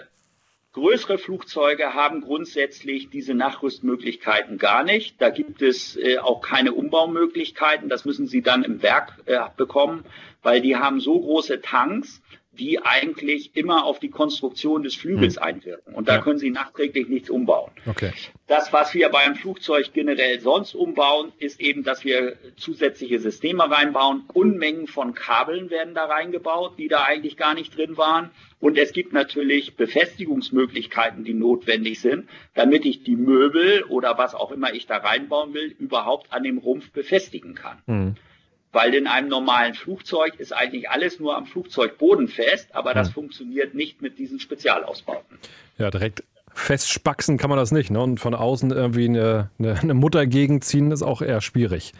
größere 0.73 1.17
Flugzeuge 1.17 1.93
haben 1.93 2.21
grundsätzlich 2.21 3.09
diese 3.09 3.33
Nachrüstmöglichkeiten 3.33 4.57
gar 4.57 4.83
nicht. 4.83 5.19
Da 5.19 5.29
gibt 5.29 5.61
es 5.61 5.97
äh, 5.97 6.19
auch 6.19 6.41
keine 6.41 6.73
Umbaumöglichkeiten. 6.73 7.89
Das 7.89 8.05
müssen 8.05 8.27
sie 8.27 8.41
dann 8.41 8.63
im 8.63 8.83
Werk 8.83 9.17
äh, 9.25 9.39
bekommen, 9.57 10.05
weil 10.43 10.61
die 10.61 10.75
haben 10.75 10.99
so 10.99 11.19
große 11.19 11.61
Tanks, 11.61 12.21
die 12.59 12.79
eigentlich 12.83 13.55
immer 13.55 13.85
auf 13.85 13.99
die 13.99 14.09
Konstruktion 14.09 14.83
des 14.83 14.95
Flügels 14.95 15.37
hm. 15.37 15.43
einwirken. 15.43 15.95
Und 15.95 16.09
da 16.09 16.15
ja. 16.15 16.21
können 16.21 16.39
Sie 16.39 16.49
nachträglich 16.49 17.07
nichts 17.07 17.29
umbauen. 17.29 17.71
Okay. 17.85 18.11
Das, 18.47 18.73
was 18.73 18.93
wir 18.93 19.09
beim 19.09 19.35
Flugzeug 19.35 19.93
generell 19.93 20.39
sonst 20.41 20.75
umbauen, 20.75 21.31
ist 21.39 21.61
eben, 21.61 21.83
dass 21.83 22.03
wir 22.03 22.35
zusätzliche 22.57 23.19
Systeme 23.19 23.69
reinbauen. 23.69 24.23
Unmengen 24.33 24.87
von 24.87 25.13
Kabeln 25.13 25.69
werden 25.69 25.93
da 25.95 26.05
reingebaut, 26.05 26.73
die 26.77 26.89
da 26.89 27.03
eigentlich 27.03 27.37
gar 27.37 27.53
nicht 27.53 27.77
drin 27.77 27.95
waren. 27.97 28.31
Und 28.59 28.77
es 28.77 28.91
gibt 28.91 29.13
natürlich 29.13 29.75
Befestigungsmöglichkeiten, 29.75 31.23
die 31.23 31.33
notwendig 31.33 32.01
sind, 32.01 32.27
damit 32.55 32.85
ich 32.85 33.03
die 33.03 33.15
Möbel 33.15 33.83
oder 33.83 34.17
was 34.17 34.35
auch 34.35 34.51
immer 34.51 34.73
ich 34.73 34.85
da 34.85 34.97
reinbauen 34.97 35.53
will, 35.53 35.73
überhaupt 35.79 36.33
an 36.33 36.43
dem 36.43 36.57
Rumpf 36.57 36.91
befestigen 36.91 37.55
kann. 37.55 37.77
Mhm 37.85 38.15
weil 38.71 38.93
in 38.93 39.07
einem 39.07 39.29
normalen 39.29 39.73
Flugzeug 39.73 40.35
ist 40.37 40.51
eigentlich 40.51 40.89
alles 40.89 41.19
nur 41.19 41.35
am 41.35 41.45
Flugzeug 41.45 41.97
bodenfest, 41.97 42.75
aber 42.75 42.93
das 42.93 43.07
hm. 43.07 43.13
funktioniert 43.13 43.73
nicht 43.73 44.01
mit 44.01 44.19
diesen 44.19 44.39
Spezialausbauten. 44.39 45.37
Ja, 45.77 45.89
direkt 45.89 46.23
festspaxen 46.53 47.37
kann 47.37 47.49
man 47.49 47.57
das 47.57 47.71
nicht. 47.71 47.89
Ne? 47.89 48.01
Und 48.01 48.19
von 48.19 48.35
außen 48.35 48.71
irgendwie 48.71 49.05
eine, 49.05 49.49
eine, 49.59 49.79
eine 49.79 49.93
Mutter 49.93 50.25
gegenziehen 50.27 50.91
ist 50.91 51.03
auch 51.03 51.21
eher 51.21 51.41
schwierig. 51.41 51.93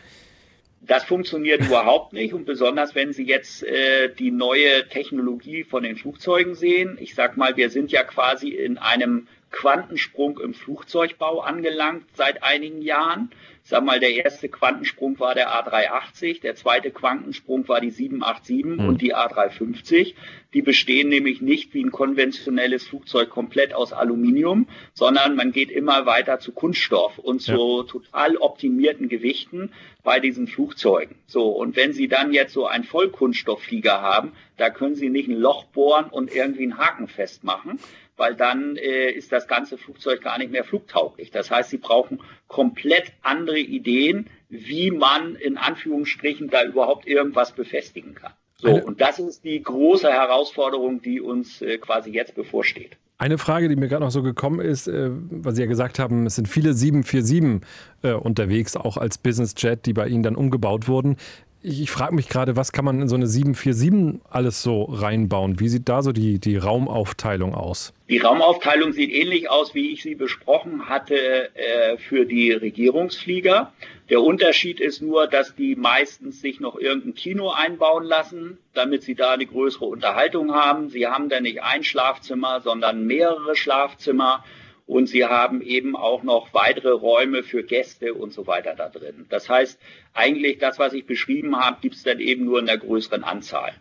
Das 0.82 1.04
funktioniert 1.04 1.62
überhaupt 1.62 2.14
nicht 2.14 2.34
und 2.34 2.46
besonders 2.46 2.96
wenn 2.96 3.14
Sie 3.14 3.26
jetzt 3.26 3.64
äh, 3.64 4.14
die 4.18 4.32
neue 4.32 4.88
Technologie 4.90 5.64
von 5.64 5.84
den 5.84 5.96
Flugzeugen 5.98 6.56
sehen. 6.56 6.98
Ich 7.00 7.16
sag 7.16 7.38
mal, 7.38 7.58
wir 7.58 7.70
sind 7.70 7.92
ja 7.92 8.04
quasi 8.04 8.50
in 8.50 8.78
einem 8.78 9.28
Quantensprung 9.52 10.40
im 10.40 10.54
Flugzeugbau 10.54 11.42
angelangt 11.42 12.06
seit 12.14 12.44
einigen 12.44 12.82
Jahren. 12.82 13.32
Ich 13.64 13.70
sag 13.70 13.84
mal, 13.84 14.00
der 14.00 14.14
erste 14.14 14.50
Quantensprung 14.50 15.20
war 15.20 15.36
der 15.36 15.50
A380, 15.50 16.42
der 16.42 16.56
zweite 16.56 16.92
Quantensprung 16.92 17.68
war 17.68 17.82
die 17.82 17.92
787 17.92 18.66
mhm. 18.66 18.88
und 18.88 19.02
die 19.02 19.16
A350. 19.16 20.16
Die 20.54 20.62
bestehen 20.64 21.10
nämlich 21.10 21.42
nicht 21.42 21.74
wie 21.74 21.84
ein 21.84 21.92
konventionelles 21.92 22.88
Flugzeug 22.88 23.30
komplett 23.30 23.74
aus 23.74 23.94
Aluminium, 23.94 24.68
sondern 24.94 25.36
man 25.36 25.52
geht 25.52 25.70
immer 25.70 26.08
weiter 26.08 26.40
zu 26.40 26.52
Kunststoff 26.52 27.20
und 27.20 27.42
zu 27.42 27.82
ja. 27.82 27.84
total 27.84 28.38
optimierten 28.38 29.10
Gewichten 29.10 29.72
bei 30.04 30.20
diesen 30.20 30.48
Flugzeugen. 30.48 31.18
So, 31.28 31.50
und 31.50 31.76
wenn 31.76 31.94
Sie 31.94 32.08
dann 32.08 32.34
jetzt 32.34 32.54
so 32.54 32.66
einen 32.66 32.84
Vollkunststoffflieger 32.84 34.02
haben, 34.02 34.32
da 34.60 34.70
können 34.70 34.96
Sie 34.96 35.10
nicht 35.10 35.30
ein 35.30 35.40
Loch 35.40 35.66
bohren 35.66 36.06
und 36.10 36.34
irgendwie 36.34 36.64
einen 36.64 36.78
Haken 36.78 37.08
festmachen, 37.08 37.80
weil 38.18 38.36
dann 38.36 38.76
äh, 38.76 39.12
ist 39.12 39.32
das 39.32 39.48
ganze 39.48 39.78
Flugzeug 39.78 40.22
gar 40.22 40.38
nicht 40.38 40.52
mehr 40.52 40.64
flugtauglich. 40.64 41.32
Das 41.32 41.50
heißt, 41.50 41.70
sie 41.70 41.78
brauchen 41.78 42.20
komplett 42.48 43.14
andere 43.22 43.60
Ideen, 43.60 44.28
wie 44.50 44.92
man 44.92 45.36
in 45.36 45.58
Anführungsstrichen 45.58 46.50
da 46.50 46.64
überhaupt 46.64 47.08
irgendwas 47.08 47.54
befestigen 47.54 48.16
kann. 48.16 48.34
So, 48.58 48.72
und 48.72 49.00
das 49.00 49.20
ist 49.20 49.46
die 49.46 49.64
große 49.64 50.12
Herausforderung, 50.12 51.02
die 51.02 51.22
uns 51.22 51.62
äh, 51.62 51.78
quasi 51.78 52.12
jetzt 52.12 52.36
bevorsteht. 52.36 52.98
Eine 53.18 53.38
Frage, 53.38 53.68
die 53.68 53.76
mir 53.76 53.88
gerade 53.88 54.04
noch 54.04 54.12
so 54.12 54.22
gekommen 54.22 54.60
ist, 54.60 54.88
äh, 54.88 55.10
weil 55.12 55.54
Sie 55.54 55.62
ja 55.62 55.68
gesagt 55.68 56.00
haben, 56.00 56.26
es 56.26 56.36
sind 56.36 56.48
viele 56.48 56.74
747 56.74 57.62
äh, 58.02 58.14
unterwegs, 58.14 58.76
auch 58.76 58.98
als 58.98 59.18
Business 59.18 59.56
Jet, 59.58 59.86
die 59.86 59.94
bei 59.94 60.08
Ihnen 60.08 60.24
dann 60.24 60.36
umgebaut 60.36 60.88
wurden. 60.88 61.16
Ich, 61.62 61.82
ich 61.82 61.92
frage 61.92 62.16
mich 62.16 62.30
gerade, 62.30 62.56
was 62.56 62.72
kann 62.72 62.86
man 62.86 63.02
in 63.02 63.10
so 63.10 63.16
eine 63.16 63.28
747 63.28 64.22
alles 64.30 64.64
so 64.64 64.84
reinbauen? 64.84 65.60
Wie 65.60 65.68
sieht 65.68 65.90
da 65.90 66.02
so 66.02 66.12
die, 66.12 66.40
die 66.40 66.56
Raumaufteilung 66.56 67.54
aus? 67.54 67.94
Die 68.08 68.20
Raumaufteilung 68.20 68.94
sieht 68.94 69.12
ähnlich 69.12 69.50
aus, 69.50 69.76
wie 69.76 69.92
ich 69.92 70.02
sie 70.02 70.16
besprochen 70.16 70.88
hatte 70.88 71.50
äh, 71.56 71.98
für 71.98 72.26
die 72.26 72.52
Regierungsflieger. 72.52 73.74
Der 74.10 74.22
Unterschied 74.22 74.80
ist 74.80 75.02
nur, 75.02 75.28
dass 75.28 75.54
die 75.54 75.76
meistens 75.76 76.42
sich 76.42 76.60
noch 76.60 76.78
irgendein 76.80 77.14
Kino 77.14 77.52
einbauen 77.52 78.06
lassen, 78.06 78.58
damit 78.74 79.04
sie 79.04 79.16
da 79.16 79.32
eine 79.32 79.46
größere 79.46 79.86
Unterhaltung 79.86 80.54
haben. 80.54 80.90
Sie 80.90 81.06
haben 81.06 81.30
dann 81.30 81.44
nicht 81.44 81.62
ein 81.62 81.84
Schlafzimmer, 81.84 82.62
sondern 82.62 83.06
mehrere 83.06 83.56
Schlafzimmer 83.56 84.44
und 84.90 85.06
sie 85.06 85.24
haben 85.24 85.62
eben 85.62 85.96
auch 85.96 86.24
noch 86.24 86.52
weitere 86.52 86.90
Räume 86.90 87.44
für 87.44 87.62
Gäste 87.62 88.16
und 88.16 88.34
so 88.34 88.48
weiter 88.48 88.74
da 88.76 88.90
drin. 88.90 89.28
Das 89.30 89.48
heißt, 89.48 89.80
eigentlich 90.16 90.58
das, 90.58 90.80
was 90.80 90.94
ich 90.94 91.06
beschrieben 91.06 91.58
habe, 91.58 91.78
gibt 91.80 91.94
es 91.94 92.02
dann 92.02 92.20
eben 92.20 92.46
nur 92.46 92.58
in 92.58 92.66
der 92.66 92.80
größeren 92.80 93.24
Anzahl. 93.24 93.72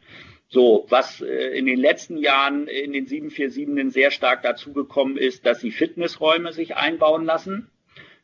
So, 0.48 0.84
was 0.90 1.22
äh, 1.22 1.56
in 1.56 1.64
den 1.64 1.78
letzten 1.78 2.18
Jahren 2.18 2.68
in 2.68 2.92
den 2.92 3.06
747 3.06 3.90
sehr 3.90 4.10
stark 4.10 4.42
dazugekommen 4.42 5.16
ist, 5.16 5.46
dass 5.46 5.60
sie 5.60 5.70
Fitnessräume 5.70 6.52
sich 6.52 6.76
einbauen 6.76 7.24
lassen 7.24 7.70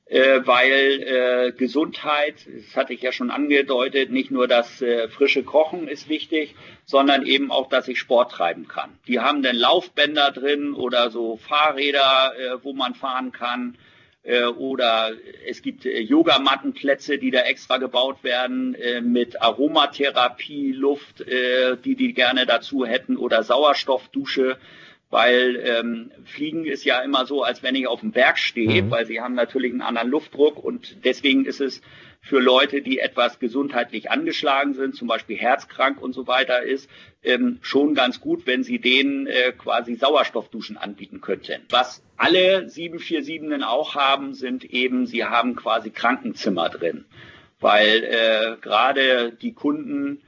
äh, 0.06 0.40
weil 0.44 1.02
äh, 1.02 1.52
Gesundheit, 1.52 2.34
das 2.46 2.76
hatte 2.76 2.92
ich 2.92 3.02
ja 3.02 3.12
schon 3.12 3.30
angedeutet, 3.30 4.11
nicht 4.11 4.30
nur 4.30 4.46
das 4.46 4.82
äh, 4.82 5.08
frische 5.08 5.42
Kochen 5.42 5.88
ist 5.88 6.08
wichtig, 6.08 6.54
sondern 6.84 7.25
eben 7.26 7.50
auch, 7.50 7.68
dass 7.68 7.88
ich 7.88 7.99
Sport 7.99 8.32
treiben 8.32 8.68
kann. 8.68 8.99
Die 9.08 9.20
haben 9.20 9.42
dann 9.42 9.56
Laufbänder 9.56 10.30
drin 10.30 10.75
oder 10.75 11.11
so 11.11 11.37
Fahrräder, 11.37 12.32
äh, 12.37 12.64
wo 12.64 12.75
man 12.75 12.94
fahren 12.94 13.32
kann. 13.32 13.76
Äh, 14.25 14.44
oder 14.44 15.12
es 15.46 15.61
gibt 15.61 15.84
äh, 15.84 16.00
Yogamattenplätze, 16.00 17.18
die 17.18 17.30
da 17.30 17.40
extra 17.40 17.76
gebaut 17.76 18.25
werden 18.25 18.75
äh, 18.75 19.00
mit 19.02 19.40
Aromatherapie, 19.40 20.73
Luft, 20.73 21.25
die 21.84 21.94
die 21.94 22.14
gerne 22.14 22.46
dazu 22.46 22.84
hätten 22.84 23.16
oder 23.16 23.42
Sauerstoffdusche 23.42 24.56
weil 25.14 25.62
ähm, 25.64 26.11
Fliegen 26.25 26.64
ist 26.64 26.85
ja 26.85 26.99
immer 26.99 27.25
so, 27.25 27.44
als 27.44 27.62
wenn 27.62 27.76
ich 27.76 27.87
auf 27.87 28.00
dem 28.00 28.11
Berg 28.11 28.37
stehe, 28.37 28.83
mhm. 28.83 28.90
weil 28.90 29.06
sie 29.06 29.21
haben 29.21 29.35
natürlich 29.35 29.71
einen 29.71 29.80
anderen 29.80 30.09
Luftdruck 30.09 30.59
und 30.59 31.04
deswegen 31.04 31.44
ist 31.44 31.61
es 31.61 31.83
für 32.21 32.40
Leute, 32.40 32.83
die 32.83 32.99
etwas 32.99 33.38
gesundheitlich 33.38 34.11
angeschlagen 34.11 34.75
sind, 34.75 34.97
zum 34.97 35.06
Beispiel 35.06 35.37
herzkrank 35.37 36.02
und 36.02 36.14
so 36.14 36.26
weiter 36.26 36.64
ist, 36.64 36.90
ähm, 37.23 37.61
schon 37.62 37.94
ganz 37.94 38.21
gut, 38.21 38.44
wenn 38.49 38.64
sie 38.64 38.80
denen 38.80 39.28
äh, 39.28 39.52
quasi 39.52 39.94
Sauerstoffduschen 39.94 40.76
anbieten 40.76 41.21
könnten. 41.21 41.62
Was 41.71 42.02
alle 42.16 42.68
747 42.68 43.62
auch 43.64 43.94
haben, 43.94 44.35
sind 44.35 44.64
eben, 44.64 45.06
sie 45.06 45.25
haben 45.25 45.54
quasi 45.54 45.90
Krankenzimmer 45.90 46.71
drin, 46.71 47.04
weil 47.61 48.02
äh, 48.02 48.56
gerade 48.61 49.30
die 49.30 49.52
Kunden 49.52 50.23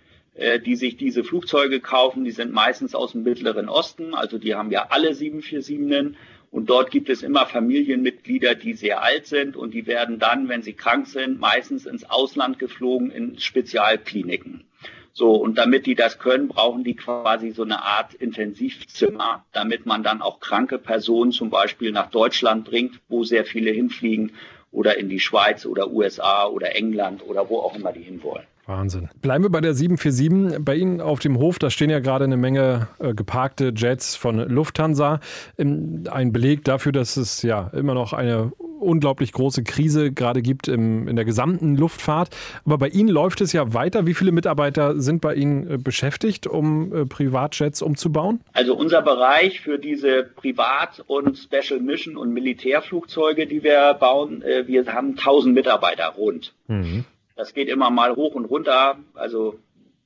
die 0.64 0.76
sich 0.76 0.96
diese 0.96 1.24
Flugzeuge 1.24 1.80
kaufen, 1.80 2.24
die 2.24 2.30
sind 2.30 2.52
meistens 2.52 2.94
aus 2.94 3.12
dem 3.12 3.22
Mittleren 3.22 3.68
Osten, 3.68 4.14
also 4.14 4.36
die 4.38 4.54
haben 4.54 4.70
ja 4.70 4.88
alle 4.90 5.14
747 5.14 6.14
und 6.50 6.70
dort 6.70 6.90
gibt 6.90 7.08
es 7.08 7.22
immer 7.22 7.46
Familienmitglieder, 7.46 8.54
die 8.54 8.74
sehr 8.74 9.02
alt 9.02 9.26
sind 9.26 9.56
und 9.56 9.72
die 9.72 9.86
werden 9.86 10.18
dann, 10.18 10.48
wenn 10.48 10.62
sie 10.62 10.74
krank 10.74 11.06
sind, 11.06 11.40
meistens 11.40 11.86
ins 11.86 12.08
Ausland 12.08 12.58
geflogen 12.58 13.10
in 13.10 13.38
Spezialkliniken. 13.38 14.64
So, 15.12 15.34
und 15.34 15.56
damit 15.56 15.86
die 15.86 15.94
das 15.94 16.18
können, 16.18 16.48
brauchen 16.48 16.84
die 16.84 16.94
quasi 16.94 17.50
so 17.50 17.62
eine 17.62 17.82
Art 17.82 18.12
Intensivzimmer, 18.12 19.46
damit 19.52 19.86
man 19.86 20.02
dann 20.02 20.20
auch 20.20 20.40
kranke 20.40 20.78
Personen 20.78 21.32
zum 21.32 21.48
Beispiel 21.48 21.90
nach 21.90 22.10
Deutschland 22.10 22.66
bringt, 22.66 23.00
wo 23.08 23.24
sehr 23.24 23.46
viele 23.46 23.70
hinfliegen, 23.70 24.32
oder 24.72 24.98
in 24.98 25.08
die 25.08 25.20
Schweiz 25.20 25.64
oder 25.64 25.90
USA 25.90 26.46
oder 26.46 26.76
England 26.76 27.22
oder 27.26 27.48
wo 27.48 27.60
auch 27.60 27.74
immer 27.74 27.92
die 27.92 28.02
hinwollen. 28.02 28.46
Wahnsinn. 28.66 29.08
Bleiben 29.22 29.44
wir 29.44 29.50
bei 29.50 29.60
der 29.60 29.74
747. 29.74 30.64
Bei 30.64 30.74
Ihnen 30.74 31.00
auf 31.00 31.20
dem 31.20 31.38
Hof, 31.38 31.58
da 31.58 31.70
stehen 31.70 31.90
ja 31.90 32.00
gerade 32.00 32.24
eine 32.24 32.36
Menge 32.36 32.88
äh, 32.98 33.14
geparkte 33.14 33.72
Jets 33.74 34.16
von 34.16 34.38
Lufthansa. 34.38 35.20
Ähm, 35.56 36.04
ein 36.10 36.32
Beleg 36.32 36.64
dafür, 36.64 36.92
dass 36.92 37.16
es 37.16 37.42
ja 37.42 37.70
immer 37.72 37.94
noch 37.94 38.12
eine 38.12 38.52
unglaublich 38.80 39.32
große 39.32 39.62
Krise 39.62 40.12
gerade 40.12 40.42
gibt 40.42 40.68
im, 40.68 41.08
in 41.08 41.16
der 41.16 41.24
gesamten 41.24 41.76
Luftfahrt. 41.76 42.30
Aber 42.64 42.78
bei 42.78 42.88
Ihnen 42.88 43.08
läuft 43.08 43.40
es 43.40 43.52
ja 43.52 43.72
weiter. 43.72 44.06
Wie 44.06 44.14
viele 44.14 44.32
Mitarbeiter 44.32 45.00
sind 45.00 45.20
bei 45.20 45.34
Ihnen 45.34 45.70
äh, 45.70 45.78
beschäftigt, 45.78 46.46
um 46.46 46.94
äh, 46.94 47.06
Privatjets 47.06 47.82
umzubauen? 47.82 48.40
Also 48.52 48.76
unser 48.76 49.02
Bereich 49.02 49.60
für 49.60 49.78
diese 49.78 50.24
Privat- 50.24 51.04
und 51.06 51.38
Special 51.38 51.80
Mission 51.80 52.16
und 52.16 52.32
Militärflugzeuge, 52.32 53.46
die 53.46 53.62
wir 53.62 53.94
bauen, 53.94 54.42
äh, 54.42 54.66
wir 54.66 54.86
haben 54.86 55.10
1000 55.10 55.54
Mitarbeiter 55.54 56.08
rund. 56.16 56.52
Mhm. 56.68 57.04
Das 57.36 57.54
geht 57.54 57.68
immer 57.68 57.90
mal 57.90 58.16
hoch 58.16 58.34
und 58.34 58.46
runter. 58.46 58.98
Also 59.14 59.58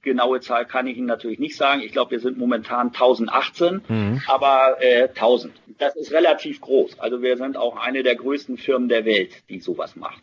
genaue 0.02 0.40
Zahl 0.40 0.66
kann 0.66 0.87
ich 0.87 0.96
Ihnen 0.96 1.06
natürlich 1.06 1.38
nicht 1.38 1.56
sagen. 1.56 1.80
Ich 1.82 1.92
glaube, 1.92 2.12
wir 2.12 2.20
sind 2.20 2.38
momentan 2.38 2.88
1018, 2.88 3.82
mhm. 3.88 4.22
aber 4.26 4.76
äh, 4.80 5.08
1000. 5.08 5.54
Das 5.78 5.96
ist 5.96 6.12
relativ 6.12 6.60
groß. 6.60 6.99
Also 6.99 7.22
wir 7.22 7.37
sind 7.37 7.56
auch 7.56 7.76
eine 7.76 8.02
der 8.02 8.16
größten 8.16 8.58
Firmen 8.58 8.88
der 8.88 9.04
Welt, 9.04 9.30
die 9.49 9.60
sowas 9.60 9.96
macht. 9.96 10.22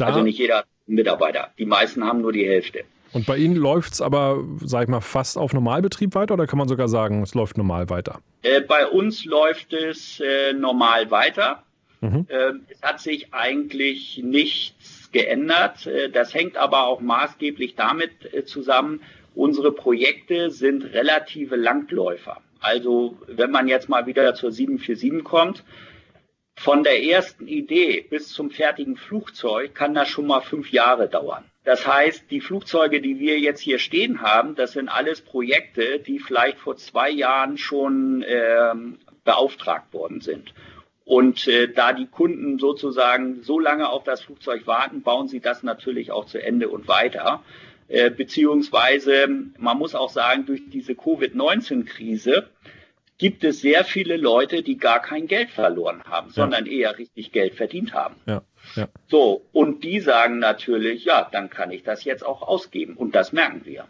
also 0.00 0.22
nicht 0.22 0.38
jeder 0.38 0.64
Mitarbeiter. 0.86 1.50
Die 1.58 1.66
meisten 1.66 2.04
haben 2.04 2.22
nur 2.22 2.32
die 2.32 2.46
Hälfte. 2.46 2.84
Und 3.12 3.26
bei 3.26 3.36
Ihnen 3.36 3.56
läuft 3.56 3.94
es 3.94 4.00
aber, 4.00 4.44
sag 4.62 4.84
ich 4.84 4.88
mal, 4.88 5.00
fast 5.00 5.38
auf 5.38 5.52
Normalbetrieb 5.52 6.14
weiter 6.14 6.34
oder 6.34 6.46
kann 6.46 6.58
man 6.58 6.68
sogar 6.68 6.88
sagen, 6.88 7.22
es 7.22 7.34
läuft 7.34 7.56
normal 7.56 7.88
weiter? 7.88 8.20
Äh, 8.42 8.60
bei 8.60 8.86
uns 8.86 9.24
läuft 9.24 9.72
es 9.72 10.20
äh, 10.20 10.52
normal 10.52 11.10
weiter. 11.10 11.62
Mhm. 12.00 12.26
Äh, 12.28 12.52
es 12.68 12.82
hat 12.82 13.00
sich 13.00 13.32
eigentlich 13.32 14.20
nichts 14.22 14.95
geändert. 15.16 15.86
Äh, 15.86 16.10
das 16.10 16.34
hängt 16.34 16.56
aber 16.56 16.86
auch 16.86 17.00
maßgeblich 17.00 17.74
damit 17.74 18.32
äh, 18.34 18.44
zusammen, 18.44 19.00
unsere 19.34 19.72
Projekte 19.72 20.50
sind 20.50 20.84
relative 20.84 21.56
Langläufer. 21.56 22.42
Also 22.60 23.16
wenn 23.26 23.50
man 23.50 23.68
jetzt 23.68 23.88
mal 23.88 24.06
wieder 24.06 24.34
zur 24.34 24.50
747 24.52 25.24
kommt, 25.24 25.64
von 26.58 26.82
der 26.84 27.02
ersten 27.02 27.46
Idee 27.46 28.06
bis 28.08 28.28
zum 28.28 28.50
fertigen 28.50 28.96
Flugzeug 28.96 29.74
kann 29.74 29.94
das 29.94 30.08
schon 30.08 30.26
mal 30.26 30.40
fünf 30.40 30.72
Jahre 30.72 31.06
dauern. 31.08 31.44
Das 31.64 31.86
heißt, 31.86 32.30
die 32.30 32.40
Flugzeuge, 32.40 33.00
die 33.00 33.18
wir 33.18 33.38
jetzt 33.38 33.60
hier 33.60 33.78
stehen 33.78 34.22
haben, 34.22 34.54
das 34.54 34.72
sind 34.72 34.88
alles 34.88 35.20
Projekte, 35.20 35.98
die 35.98 36.18
vielleicht 36.18 36.58
vor 36.58 36.76
zwei 36.76 37.10
Jahren 37.10 37.58
schon 37.58 38.24
ähm, 38.26 38.98
beauftragt 39.24 39.92
worden 39.92 40.20
sind. 40.20 40.54
Und 41.06 41.46
äh, 41.46 41.68
da 41.68 41.92
die 41.92 42.08
Kunden 42.08 42.58
sozusagen 42.58 43.44
so 43.44 43.60
lange 43.60 43.88
auf 43.88 44.02
das 44.02 44.22
Flugzeug 44.22 44.66
warten, 44.66 45.02
bauen 45.02 45.28
sie 45.28 45.38
das 45.38 45.62
natürlich 45.62 46.10
auch 46.10 46.26
zu 46.26 46.42
Ende 46.42 46.68
und 46.68 46.88
weiter. 46.88 47.44
Äh, 47.86 48.10
beziehungsweise, 48.10 49.28
man 49.56 49.78
muss 49.78 49.94
auch 49.94 50.10
sagen, 50.10 50.46
durch 50.46 50.68
diese 50.68 50.96
Covid-19-Krise 50.96 52.48
gibt 53.18 53.44
es 53.44 53.60
sehr 53.60 53.84
viele 53.84 54.16
Leute, 54.16 54.62
die 54.62 54.76
gar 54.76 55.00
kein 55.00 55.26
Geld 55.26 55.50
verloren 55.50 56.02
haben, 56.04 56.28
ja. 56.28 56.34
sondern 56.34 56.66
eher 56.66 56.98
richtig 56.98 57.32
Geld 57.32 57.54
verdient 57.54 57.94
haben. 57.94 58.16
Ja, 58.26 58.42
ja. 58.74 58.88
So, 59.08 59.42
und 59.52 59.84
die 59.84 60.00
sagen 60.00 60.38
natürlich, 60.38 61.04
ja, 61.04 61.28
dann 61.30 61.50
kann 61.50 61.70
ich 61.70 61.82
das 61.82 62.04
jetzt 62.04 62.24
auch 62.24 62.42
ausgeben. 62.42 62.94
Und 62.94 63.14
das 63.14 63.32
merken 63.32 63.62
wir. 63.64 63.86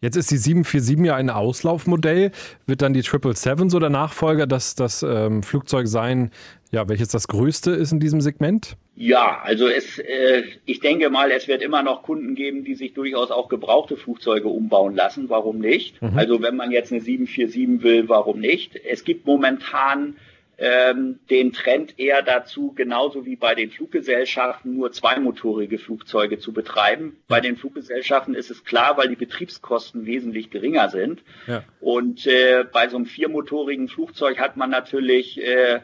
Jetzt 0.00 0.16
ist 0.16 0.30
die 0.30 0.36
747 0.36 1.06
ja 1.06 1.16
ein 1.16 1.30
Auslaufmodell. 1.30 2.30
Wird 2.66 2.82
dann 2.82 2.92
die 2.92 3.02
777 3.02 3.70
so 3.70 3.80
der 3.80 3.90
Nachfolger, 3.90 4.46
dass 4.46 4.76
das 4.76 5.02
ähm, 5.02 5.42
Flugzeug 5.42 5.88
sein, 5.88 6.30
ja, 6.70 6.88
welches 6.88 7.08
das 7.08 7.28
größte 7.28 7.70
ist 7.70 7.92
in 7.92 8.00
diesem 8.00 8.20
Segment? 8.20 8.76
Ja, 8.94 9.40
also 9.42 9.68
es, 9.68 9.98
äh, 9.98 10.42
ich 10.64 10.80
denke 10.80 11.08
mal, 11.08 11.30
es 11.30 11.48
wird 11.48 11.62
immer 11.62 11.82
noch 11.82 12.02
Kunden 12.02 12.34
geben, 12.34 12.64
die 12.64 12.74
sich 12.74 12.94
durchaus 12.94 13.30
auch 13.30 13.48
gebrauchte 13.48 13.96
Flugzeuge 13.96 14.48
umbauen 14.48 14.94
lassen. 14.94 15.30
Warum 15.30 15.58
nicht? 15.58 16.00
Mhm. 16.02 16.18
Also 16.18 16.42
wenn 16.42 16.56
man 16.56 16.70
jetzt 16.70 16.92
eine 16.92 17.00
747 17.00 17.82
will, 17.82 18.08
warum 18.08 18.40
nicht? 18.40 18.76
Es 18.76 19.04
gibt 19.04 19.26
momentan 19.26 20.16
ähm, 20.58 21.20
den 21.30 21.52
Trend 21.52 21.98
eher 21.98 22.22
dazu, 22.22 22.72
genauso 22.74 23.24
wie 23.24 23.36
bei 23.36 23.54
den 23.54 23.70
Fluggesellschaften, 23.70 24.74
nur 24.74 24.90
zweimotorige 24.90 25.78
Flugzeuge 25.78 26.40
zu 26.40 26.52
betreiben. 26.52 27.16
Bei 27.28 27.40
den 27.40 27.56
Fluggesellschaften 27.56 28.34
ist 28.34 28.50
es 28.50 28.64
klar, 28.64 28.96
weil 28.96 29.08
die 29.08 29.16
Betriebskosten 29.16 30.04
wesentlich 30.04 30.50
geringer 30.50 30.88
sind. 30.88 31.22
Ja. 31.46 31.62
Und 31.80 32.26
äh, 32.26 32.64
bei 32.70 32.88
so 32.88 32.96
einem 32.96 33.06
viermotorigen 33.06 33.88
Flugzeug 33.88 34.40
hat 34.40 34.56
man 34.56 34.70
natürlich 34.70 35.40
äh, 35.40 35.80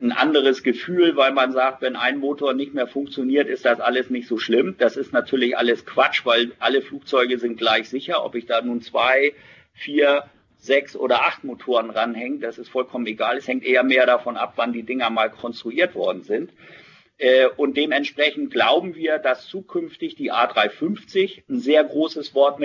ein 0.00 0.12
anderes 0.12 0.62
Gefühl, 0.62 1.16
weil 1.16 1.32
man 1.32 1.52
sagt, 1.52 1.80
wenn 1.80 1.96
ein 1.96 2.18
Motor 2.18 2.52
nicht 2.52 2.74
mehr 2.74 2.86
funktioniert, 2.86 3.48
ist 3.48 3.64
das 3.64 3.80
alles 3.80 4.10
nicht 4.10 4.28
so 4.28 4.36
schlimm. 4.36 4.76
Das 4.78 4.96
ist 4.96 5.12
natürlich 5.12 5.56
alles 5.56 5.86
Quatsch, 5.86 6.26
weil 6.26 6.52
alle 6.58 6.82
Flugzeuge 6.82 7.38
sind 7.38 7.56
gleich 7.56 7.88
sicher. 7.88 8.24
Ob 8.24 8.34
ich 8.34 8.44
da 8.44 8.60
nun 8.60 8.82
zwei, 8.82 9.32
vier 9.72 10.24
sechs 10.58 10.96
oder 10.96 11.24
acht 11.26 11.44
Motoren 11.44 11.90
ranhängt, 11.90 12.42
das 12.42 12.58
ist 12.58 12.68
vollkommen 12.68 13.06
egal. 13.06 13.38
Es 13.38 13.48
hängt 13.48 13.64
eher 13.64 13.84
mehr 13.84 14.04
davon 14.04 14.36
ab, 14.36 14.54
wann 14.56 14.72
die 14.72 14.82
Dinger 14.82 15.08
mal 15.08 15.30
konstruiert 15.30 15.94
worden 15.94 16.22
sind. 16.22 16.52
Äh, 17.18 17.46
und 17.56 17.78
dementsprechend 17.78 18.50
glauben 18.52 18.94
wir, 18.94 19.18
dass 19.18 19.46
zukünftig 19.46 20.16
die 20.16 20.32
A350 20.32 21.44
ein 21.48 21.60
sehr 21.60 21.82
großes 21.84 22.34
Wort 22.34 22.60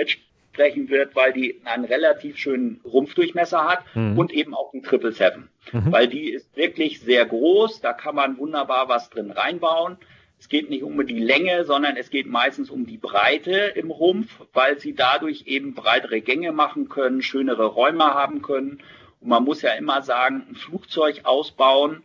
mitsprechen 0.52 0.88
wird, 0.88 1.16
weil 1.16 1.32
die 1.32 1.60
einen 1.64 1.84
relativ 1.84 2.36
schönen 2.36 2.80
Rumpfdurchmesser 2.84 3.64
hat 3.64 3.84
mhm. 3.94 4.18
und 4.18 4.32
eben 4.32 4.54
auch 4.54 4.72
ein 4.72 4.82
777. 4.82 5.42
Mhm. 5.72 5.92
Weil 5.92 6.08
die 6.08 6.30
ist 6.30 6.56
wirklich 6.56 7.00
sehr 7.00 7.24
groß, 7.26 7.80
da 7.80 7.92
kann 7.92 8.14
man 8.14 8.38
wunderbar 8.38 8.88
was 8.88 9.10
drin 9.10 9.30
reinbauen. 9.30 9.96
Es 10.38 10.48
geht 10.48 10.70
nicht 10.70 10.82
um 10.82 11.06
die 11.06 11.20
Länge, 11.20 11.64
sondern 11.64 11.96
es 11.96 12.10
geht 12.10 12.26
meistens 12.26 12.68
um 12.68 12.84
die 12.84 12.98
Breite 12.98 13.72
im 13.76 13.90
Rumpf, 13.92 14.40
weil 14.52 14.78
sie 14.78 14.94
dadurch 14.94 15.44
eben 15.46 15.74
breitere 15.74 16.20
Gänge 16.20 16.52
machen 16.52 16.88
können, 16.88 17.22
schönere 17.22 17.66
Räume 17.66 18.04
haben 18.04 18.42
können. 18.42 18.80
Und 19.20 19.28
man 19.28 19.44
muss 19.44 19.62
ja 19.62 19.72
immer 19.74 20.02
sagen, 20.02 20.44
ein 20.50 20.56
Flugzeug 20.56 21.20
ausbauen 21.24 22.02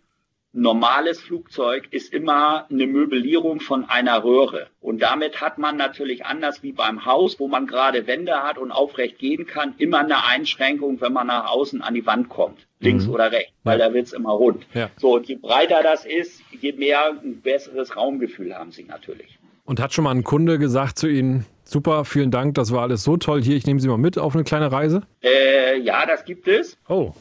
normales 0.54 1.22
Flugzeug 1.22 1.88
ist 1.92 2.14
immer 2.14 2.66
eine 2.70 2.88
Möblierung 2.88 3.60
von 3.60 3.86
einer 3.86 4.24
Röhre. 4.24 4.68
Und 4.80 5.02
damit 5.02 5.42
hat 5.42 5.58
man 5.58 5.78
natürlich 5.78 6.26
anders 6.26 6.64
wie 6.64 6.72
beim 6.72 7.06
Haus, 7.06 7.40
wo 7.40 7.48
man 7.48 7.68
gerade 7.68 8.08
Wände 8.08 8.44
hat 8.44 8.58
und 8.58 8.72
aufrecht 8.72 9.20
gehen 9.20 9.46
kann, 9.46 9.76
immer 9.78 10.00
eine 10.00 10.26
Einschränkung, 10.26 11.00
wenn 11.02 11.14
man 11.14 11.28
nach 11.28 11.50
außen 11.52 11.82
an 11.82 11.94
die 11.94 12.06
Wand 12.06 12.30
kommt. 12.30 12.68
Links 12.80 13.08
mhm. 13.08 13.14
oder 13.14 13.32
rechts, 13.32 13.54
weil 13.64 13.80
ja. 13.80 13.88
da 13.88 13.94
wird's 13.94 14.14
immer 14.14 14.32
rund. 14.32 14.66
Ja. 14.74 14.90
So, 14.98 15.16
und 15.16 15.28
je 15.28 15.36
breiter 15.36 15.82
das 15.84 16.06
ist, 16.06 16.42
je 16.60 16.74
mehr 16.74 17.12
ein 17.24 17.42
besseres 17.42 17.96
Raumgefühl 17.96 18.56
haben 18.56 18.72
sie 18.72 18.84
natürlich. 18.84 19.40
Und 19.66 19.80
hat 19.80 19.94
schon 19.94 20.04
mal 20.06 20.12
ein 20.12 20.24
Kunde 20.24 20.60
gesagt 20.60 20.98
zu 20.98 21.08
Ihnen, 21.08 21.46
super, 21.66 22.06
vielen 22.06 22.32
Dank, 22.32 22.56
das 22.56 22.72
war 22.72 22.84
alles 22.84 23.04
so 23.04 23.18
toll. 23.18 23.42
Hier, 23.42 23.58
ich 23.58 23.66
nehme 23.66 23.80
Sie 23.80 23.88
mal 23.88 23.98
mit 23.98 24.18
auf 24.18 24.34
eine 24.34 24.44
kleine 24.44 24.72
Reise? 24.72 25.02
Äh, 25.22 25.80
ja, 25.80 26.06
das 26.06 26.24
gibt 26.24 26.48
es. 26.48 26.78
Oh, 26.88 27.14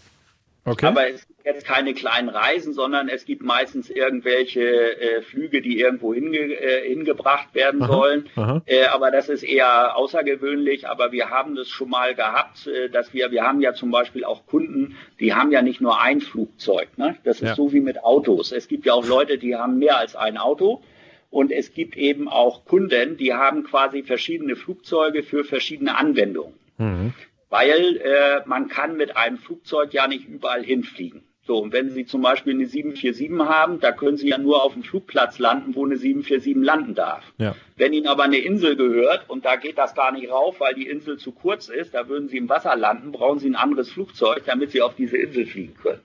okay. 0.65 0.87
Aber 0.87 1.11
es 1.11 1.27
jetzt 1.47 1.65
keine 1.65 1.95
kleinen 1.95 2.29
Reisen, 2.29 2.73
sondern 2.73 3.09
es 3.09 3.25
gibt 3.25 3.43
meistens 3.43 3.89
irgendwelche 3.89 4.61
äh, 4.61 5.23
Flüge, 5.23 5.63
die 5.63 5.79
irgendwo 5.79 6.13
hinge, 6.13 6.39
äh, 6.39 6.89
hingebracht 6.89 7.55
werden 7.55 7.83
aha, 7.85 7.93
sollen. 7.93 8.29
Aha. 8.35 8.63
Äh, 8.67 8.87
aber 8.87 9.13
das 9.13 9.29
ist 9.29 9.45
eher 9.45 9.97
außergewöhnlich. 9.97 10.89
Aber 10.89 11.13
wir 11.13 11.31
haben 11.31 11.55
das 11.55 11.69
schon 11.69 11.89
mal 11.89 12.17
gehabt, 12.17 12.67
äh, 12.67 12.91
dass 12.91 13.15
wir, 13.15 13.31
wir 13.31 13.45
haben 13.45 13.61
ja 13.61 13.75
zum 13.75 13.93
Beispiel 13.93 14.25
auch 14.25 14.47
Kunden, 14.47 14.97
die 15.21 15.35
haben 15.35 15.53
ja 15.53 15.63
nicht 15.63 15.81
nur 15.81 16.01
ein 16.03 16.21
Flugzeug. 16.21 16.89
Ne? 16.99 17.17
Das 17.23 17.37
ist 17.37 17.49
ja. 17.49 17.55
so 17.55 17.73
wie 17.73 17.81
mit 17.81 18.03
Autos. 18.03 18.51
Es 18.51 18.67
gibt 18.67 18.85
ja 18.85 18.95
auch 18.95 19.07
Leute, 19.07 19.39
die 19.39 19.55
haben 19.55 19.79
mehr 19.79 19.99
als 19.99 20.17
ein 20.17 20.39
Auto. 20.39 20.83
Und 21.31 21.53
es 21.53 21.73
gibt 21.73 21.97
eben 21.97 22.29
auch 22.29 22.65
Kunden, 22.65 23.17
die 23.19 23.35
haben 23.35 23.63
quasi 23.63 24.03
verschiedene 24.03 24.57
Flugzeuge 24.57 25.23
für 25.23 25.45
verschiedene 25.45 25.97
Anwendungen. 25.97 26.55
Mhm. 26.79 27.15
Weil 27.51 27.99
äh, 27.99 28.43
man 28.47 28.67
kann 28.67 28.97
mit 28.97 29.17
einem 29.17 29.39
Flugzeug 29.39 29.95
ja 29.95 30.09
nicht 30.09 30.27
überall 30.27 30.65
hinfliegen. 30.65 31.23
So, 31.47 31.59
und 31.59 31.73
wenn 31.73 31.91
Sie 31.91 32.07
zum 32.07 32.23
Beispiel 32.23 32.55
eine 32.55 32.67
747 32.67 33.47
haben, 33.47 33.79
da 33.79 33.93
können 33.93 34.17
Sie 34.17 34.29
ja 34.29 34.39
nur 34.39 34.65
auf 34.65 34.73
dem 34.73 34.83
Flugplatz 34.83 35.39
landen, 35.39 35.77
wo 35.77 35.85
eine 35.85 35.97
747 35.97 36.57
landen 36.65 36.95
darf. 36.97 37.23
Ja. 37.39 37.55
Wenn 37.77 37.93
Ihnen 37.93 38.09
aber 38.09 38.25
eine 38.25 38.39
Insel 38.39 38.75
gehört 38.75 39.31
und 39.31 39.45
da 39.45 39.55
geht 39.55 39.79
das 39.79 39.95
gar 39.95 40.11
nicht 40.11 40.29
rauf, 40.29 40.59
weil 40.59 40.75
die 40.75 40.89
Insel 40.89 41.19
zu 41.19 41.31
kurz 41.31 41.69
ist, 41.69 41.95
da 41.95 42.09
würden 42.09 42.29
Sie 42.29 42.37
im 42.37 42.49
Wasser 42.49 42.75
landen, 42.75 43.13
brauchen 43.13 43.39
Sie 43.39 43.49
ein 43.49 43.55
anderes 43.55 43.93
Flugzeug, 43.93 44.43
damit 44.45 44.73
Sie 44.73 44.83
auf 44.83 44.97
diese 44.97 45.19
Insel 45.19 45.47
fliegen 45.47 45.75
können. 45.81 46.01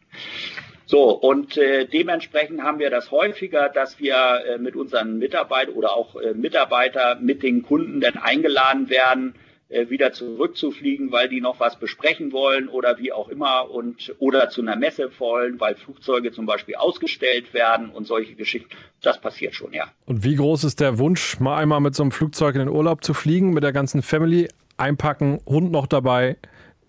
So, 0.86 1.10
und 1.10 1.58
äh, 1.58 1.86
dementsprechend 1.88 2.62
haben 2.62 2.78
wir 2.78 2.92
das 2.92 3.10
häufiger, 3.10 3.70
dass 3.70 4.00
wir 4.00 4.44
äh, 4.46 4.58
mit 4.60 4.76
unseren 4.76 5.18
Mitarbeitern 5.18 5.74
oder 5.74 5.96
auch 5.96 6.18
äh, 6.18 6.34
Mitarbeiter 6.34 7.18
mit 7.20 7.42
den 7.42 7.64
Kunden 7.64 8.00
dann 8.02 8.18
eingeladen 8.18 8.90
werden, 8.90 9.34
äh, 9.72 9.90
wieder 9.90 10.12
zurückzufliegen, 10.12 11.12
weil 11.12 11.30
die 11.30 11.40
noch 11.40 11.60
was 11.60 11.78
besprechen 11.78 12.32
wollen 12.32 12.68
oder 12.68 12.98
wie 13.00 13.12
auch 13.14 13.30
immer 13.30 13.72
und 13.72 14.14
oder 14.20 14.50
zu 14.50 14.62
einer 14.62 14.76
Messe 14.76 15.10
wollen, 15.18 15.60
weil 15.60 15.76
Flugzeuge 15.76 16.32
zum 16.32 16.46
Beispiel 16.46 16.76
ausgestellt 16.76 17.54
werden 17.54 17.90
und 17.90 18.06
solche 18.06 18.36
Geschichten. 18.36 18.70
Das 19.02 19.20
passiert 19.20 19.56
schon, 19.56 19.74
ja. 19.74 19.86
Und 20.06 20.24
wie 20.24 20.36
groß 20.36 20.66
ist 20.66 20.82
der 20.82 21.00
Wunsch, 21.00 21.40
mal 21.40 21.58
einmal 21.58 21.80
mit 21.80 21.96
so 21.96 22.04
einem 22.04 22.12
Flugzeug 22.12 22.56
in 22.56 22.60
den 22.60 22.70
Urlaub 22.70 23.04
zu 23.04 23.14
fliegen, 23.14 23.54
mit 23.54 23.64
der 23.64 23.72
ganzen 23.72 24.02
Family, 24.02 24.50
einpacken, 24.78 25.40
Hund 25.46 25.72
noch 25.72 25.88
dabei, 25.88 26.36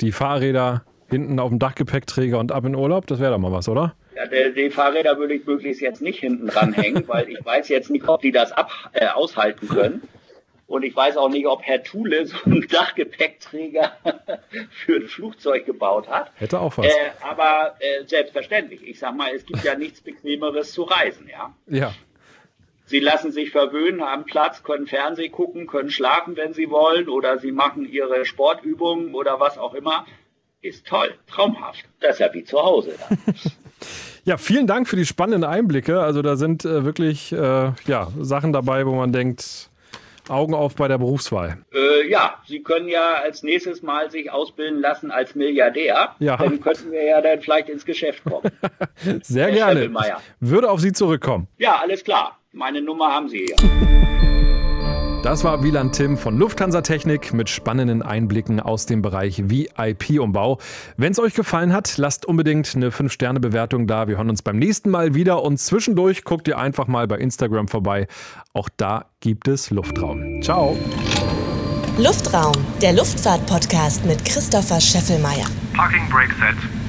die 0.01 0.11
Fahrräder 0.11 0.85
hinten 1.09 1.39
auf 1.39 1.51
dem 1.51 1.59
Dachgepäckträger 1.59 2.39
und 2.39 2.51
ab 2.51 2.65
in 2.65 2.75
Urlaub? 2.75 3.07
Das 3.07 3.21
wäre 3.21 3.33
doch 3.33 3.39
mal 3.39 3.53
was, 3.53 3.69
oder? 3.69 3.95
Ja, 4.17 4.27
die, 4.27 4.55
die 4.55 4.71
Fahrräder 4.71 5.19
würde 5.19 5.35
ich 5.35 5.47
möglichst 5.47 5.81
jetzt 5.81 6.03
nicht 6.03 6.19
hinten 6.19 6.49
dranhängen, 6.49 7.07
weil 7.07 7.29
ich 7.29 7.45
weiß 7.45 7.69
jetzt 7.69 7.91
nicht, 7.91 8.09
ob 8.09 8.23
die 8.23 8.33
das 8.33 8.53
ab, 8.53 8.71
äh, 8.93 9.07
aushalten 9.07 9.69
können. 9.69 10.03
Und 10.67 10.85
ich 10.85 10.95
weiß 10.97 11.17
auch 11.17 11.29
nicht, 11.29 11.47
ob 11.47 11.63
Herr 11.63 11.83
Thule 11.83 12.27
so 12.27 12.37
einen 12.45 12.67
Dachgepäckträger 12.69 13.93
für 14.71 14.97
ein 14.97 15.07
Flugzeug 15.07 15.67
gebaut 15.67 16.09
hat. 16.09 16.31
Hätte 16.37 16.61
auch 16.61 16.79
was. 16.79 16.87
Äh, 16.87 16.91
aber 17.21 17.77
äh, 17.81 18.05
selbstverständlich. 18.07 18.87
Ich 18.87 18.99
sag 18.99 19.15
mal, 19.15 19.35
es 19.35 19.45
gibt 19.45 19.65
ja 19.65 19.75
nichts 19.75 20.01
Bequemeres 20.01 20.73
zu 20.73 20.83
reisen, 20.83 21.29
ja. 21.29 21.55
Ja. 21.67 21.93
Sie 22.87 23.01
lassen 23.01 23.33
sich 23.33 23.51
verwöhnen, 23.51 24.03
haben 24.03 24.25
Platz, 24.25 24.63
können 24.63 24.87
Fernsehen 24.87 25.33
gucken, 25.33 25.67
können 25.67 25.91
schlafen, 25.91 26.37
wenn 26.37 26.53
sie 26.53 26.69
wollen, 26.71 27.09
oder 27.09 27.39
sie 27.39 27.53
machen 27.53 27.91
ihre 27.91 28.25
Sportübungen 28.25 29.15
oder 29.15 29.41
was 29.41 29.57
auch 29.57 29.75
immer. 29.75 30.07
Ist 30.61 30.87
toll, 30.87 31.15
traumhaft. 31.27 31.85
Das 32.01 32.15
ist 32.15 32.19
ja 32.21 32.35
wie 32.35 32.45
zu 32.45 32.63
Hause. 32.63 32.95
Ja, 34.25 34.37
vielen 34.37 34.69
Dank 34.69 34.87
für 34.87 34.95
die 34.95 35.05
spannenden 35.05 35.43
Einblicke. 35.43 36.01
Also 36.01 36.23
da 36.23 36.37
sind 36.37 36.65
äh, 36.65 36.85
wirklich 36.85 37.33
äh, 37.33 37.73
ja, 37.87 38.09
Sachen 38.21 38.53
dabei, 38.53 38.87
wo 38.87 38.95
man 38.95 39.13
denkt, 39.13 39.69
Augen 40.29 40.55
auf 40.55 40.77
bei 40.77 40.89
der 40.89 40.99
Berufswahl. 40.99 41.59
Äh, 41.73 42.09
ja, 42.09 42.35
Sie 42.47 42.63
können 42.63 42.89
ja 42.89 43.15
als 43.23 43.43
nächstes 43.43 43.83
Mal 43.83 44.11
sich 44.11 44.31
ausbilden 44.31 44.81
lassen 44.81 45.11
als 45.11 45.35
Milliardär. 45.35 46.15
Ja. 46.19 46.37
Dann 46.37 46.61
könnten 46.61 46.93
wir 46.93 47.05
ja 47.05 47.21
dann 47.21 47.41
vielleicht 47.41 47.69
ins 47.69 47.85
Geschäft 47.85 48.23
kommen. 48.25 48.51
Sehr 49.23 49.47
Herr 49.47 49.75
gerne. 49.75 49.93
Würde 50.41 50.71
auf 50.71 50.81
Sie 50.81 50.93
zurückkommen. 50.93 51.49
Ja, 51.59 51.81
alles 51.81 52.05
klar. 52.05 52.39
Meine 52.53 52.83
Nummer 52.83 53.13
haben 53.13 53.29
Sie 53.29 53.47
ja. 53.49 53.57
Das 55.23 55.45
war 55.45 55.63
Wieland 55.63 55.95
Tim 55.95 56.17
von 56.17 56.37
Lufthansa 56.37 56.81
Technik 56.81 57.33
mit 57.33 57.49
spannenden 57.49 58.03
Einblicken 58.03 58.59
aus 58.59 58.87
dem 58.87 59.03
Bereich 59.03 59.49
VIP-Umbau. 59.49 60.59
Wenn 60.97 61.13
es 61.13 61.21
euch 61.21 61.35
gefallen 61.35 61.73
hat, 61.73 61.97
lasst 61.97 62.27
unbedingt 62.27 62.75
eine 62.75 62.91
5-Sterne-Bewertung 62.91 63.87
da. 63.87 64.09
Wir 64.09 64.17
hören 64.17 64.31
uns 64.31 64.43
beim 64.43 64.59
nächsten 64.59 64.91
Mal 64.91 65.15
wieder 65.15 65.45
und 65.45 65.59
zwischendurch 65.59 66.25
guckt 66.25 66.49
ihr 66.49 66.59
einfach 66.59 66.89
mal 66.89 67.07
bei 67.07 67.19
Instagram 67.19 67.69
vorbei. 67.69 68.09
Auch 68.53 68.69
da 68.77 69.05
gibt 69.21 69.47
es 69.47 69.71
Luftraum. 69.71 70.43
Ciao. 70.43 70.77
Luftraum, 71.99 72.57
der 72.81 72.93
Luftfahrt-Podcast 72.93 74.05
mit 74.05 74.25
Christopher 74.25 74.81
Scheffelmeier. 74.81 75.47
Parking 75.75 76.09
Brake 76.11 76.35
Set. 76.41 76.82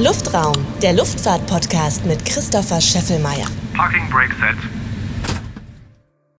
Luftraum, 0.00 0.54
der 0.80 0.92
Luftfahrt-Podcast 0.92 2.06
mit 2.06 2.24
Christopher 2.24 2.80
Scheffelmeier. 2.80 3.48
Parking 3.74 4.08
Brake 4.08 4.32
Set. 4.38 4.56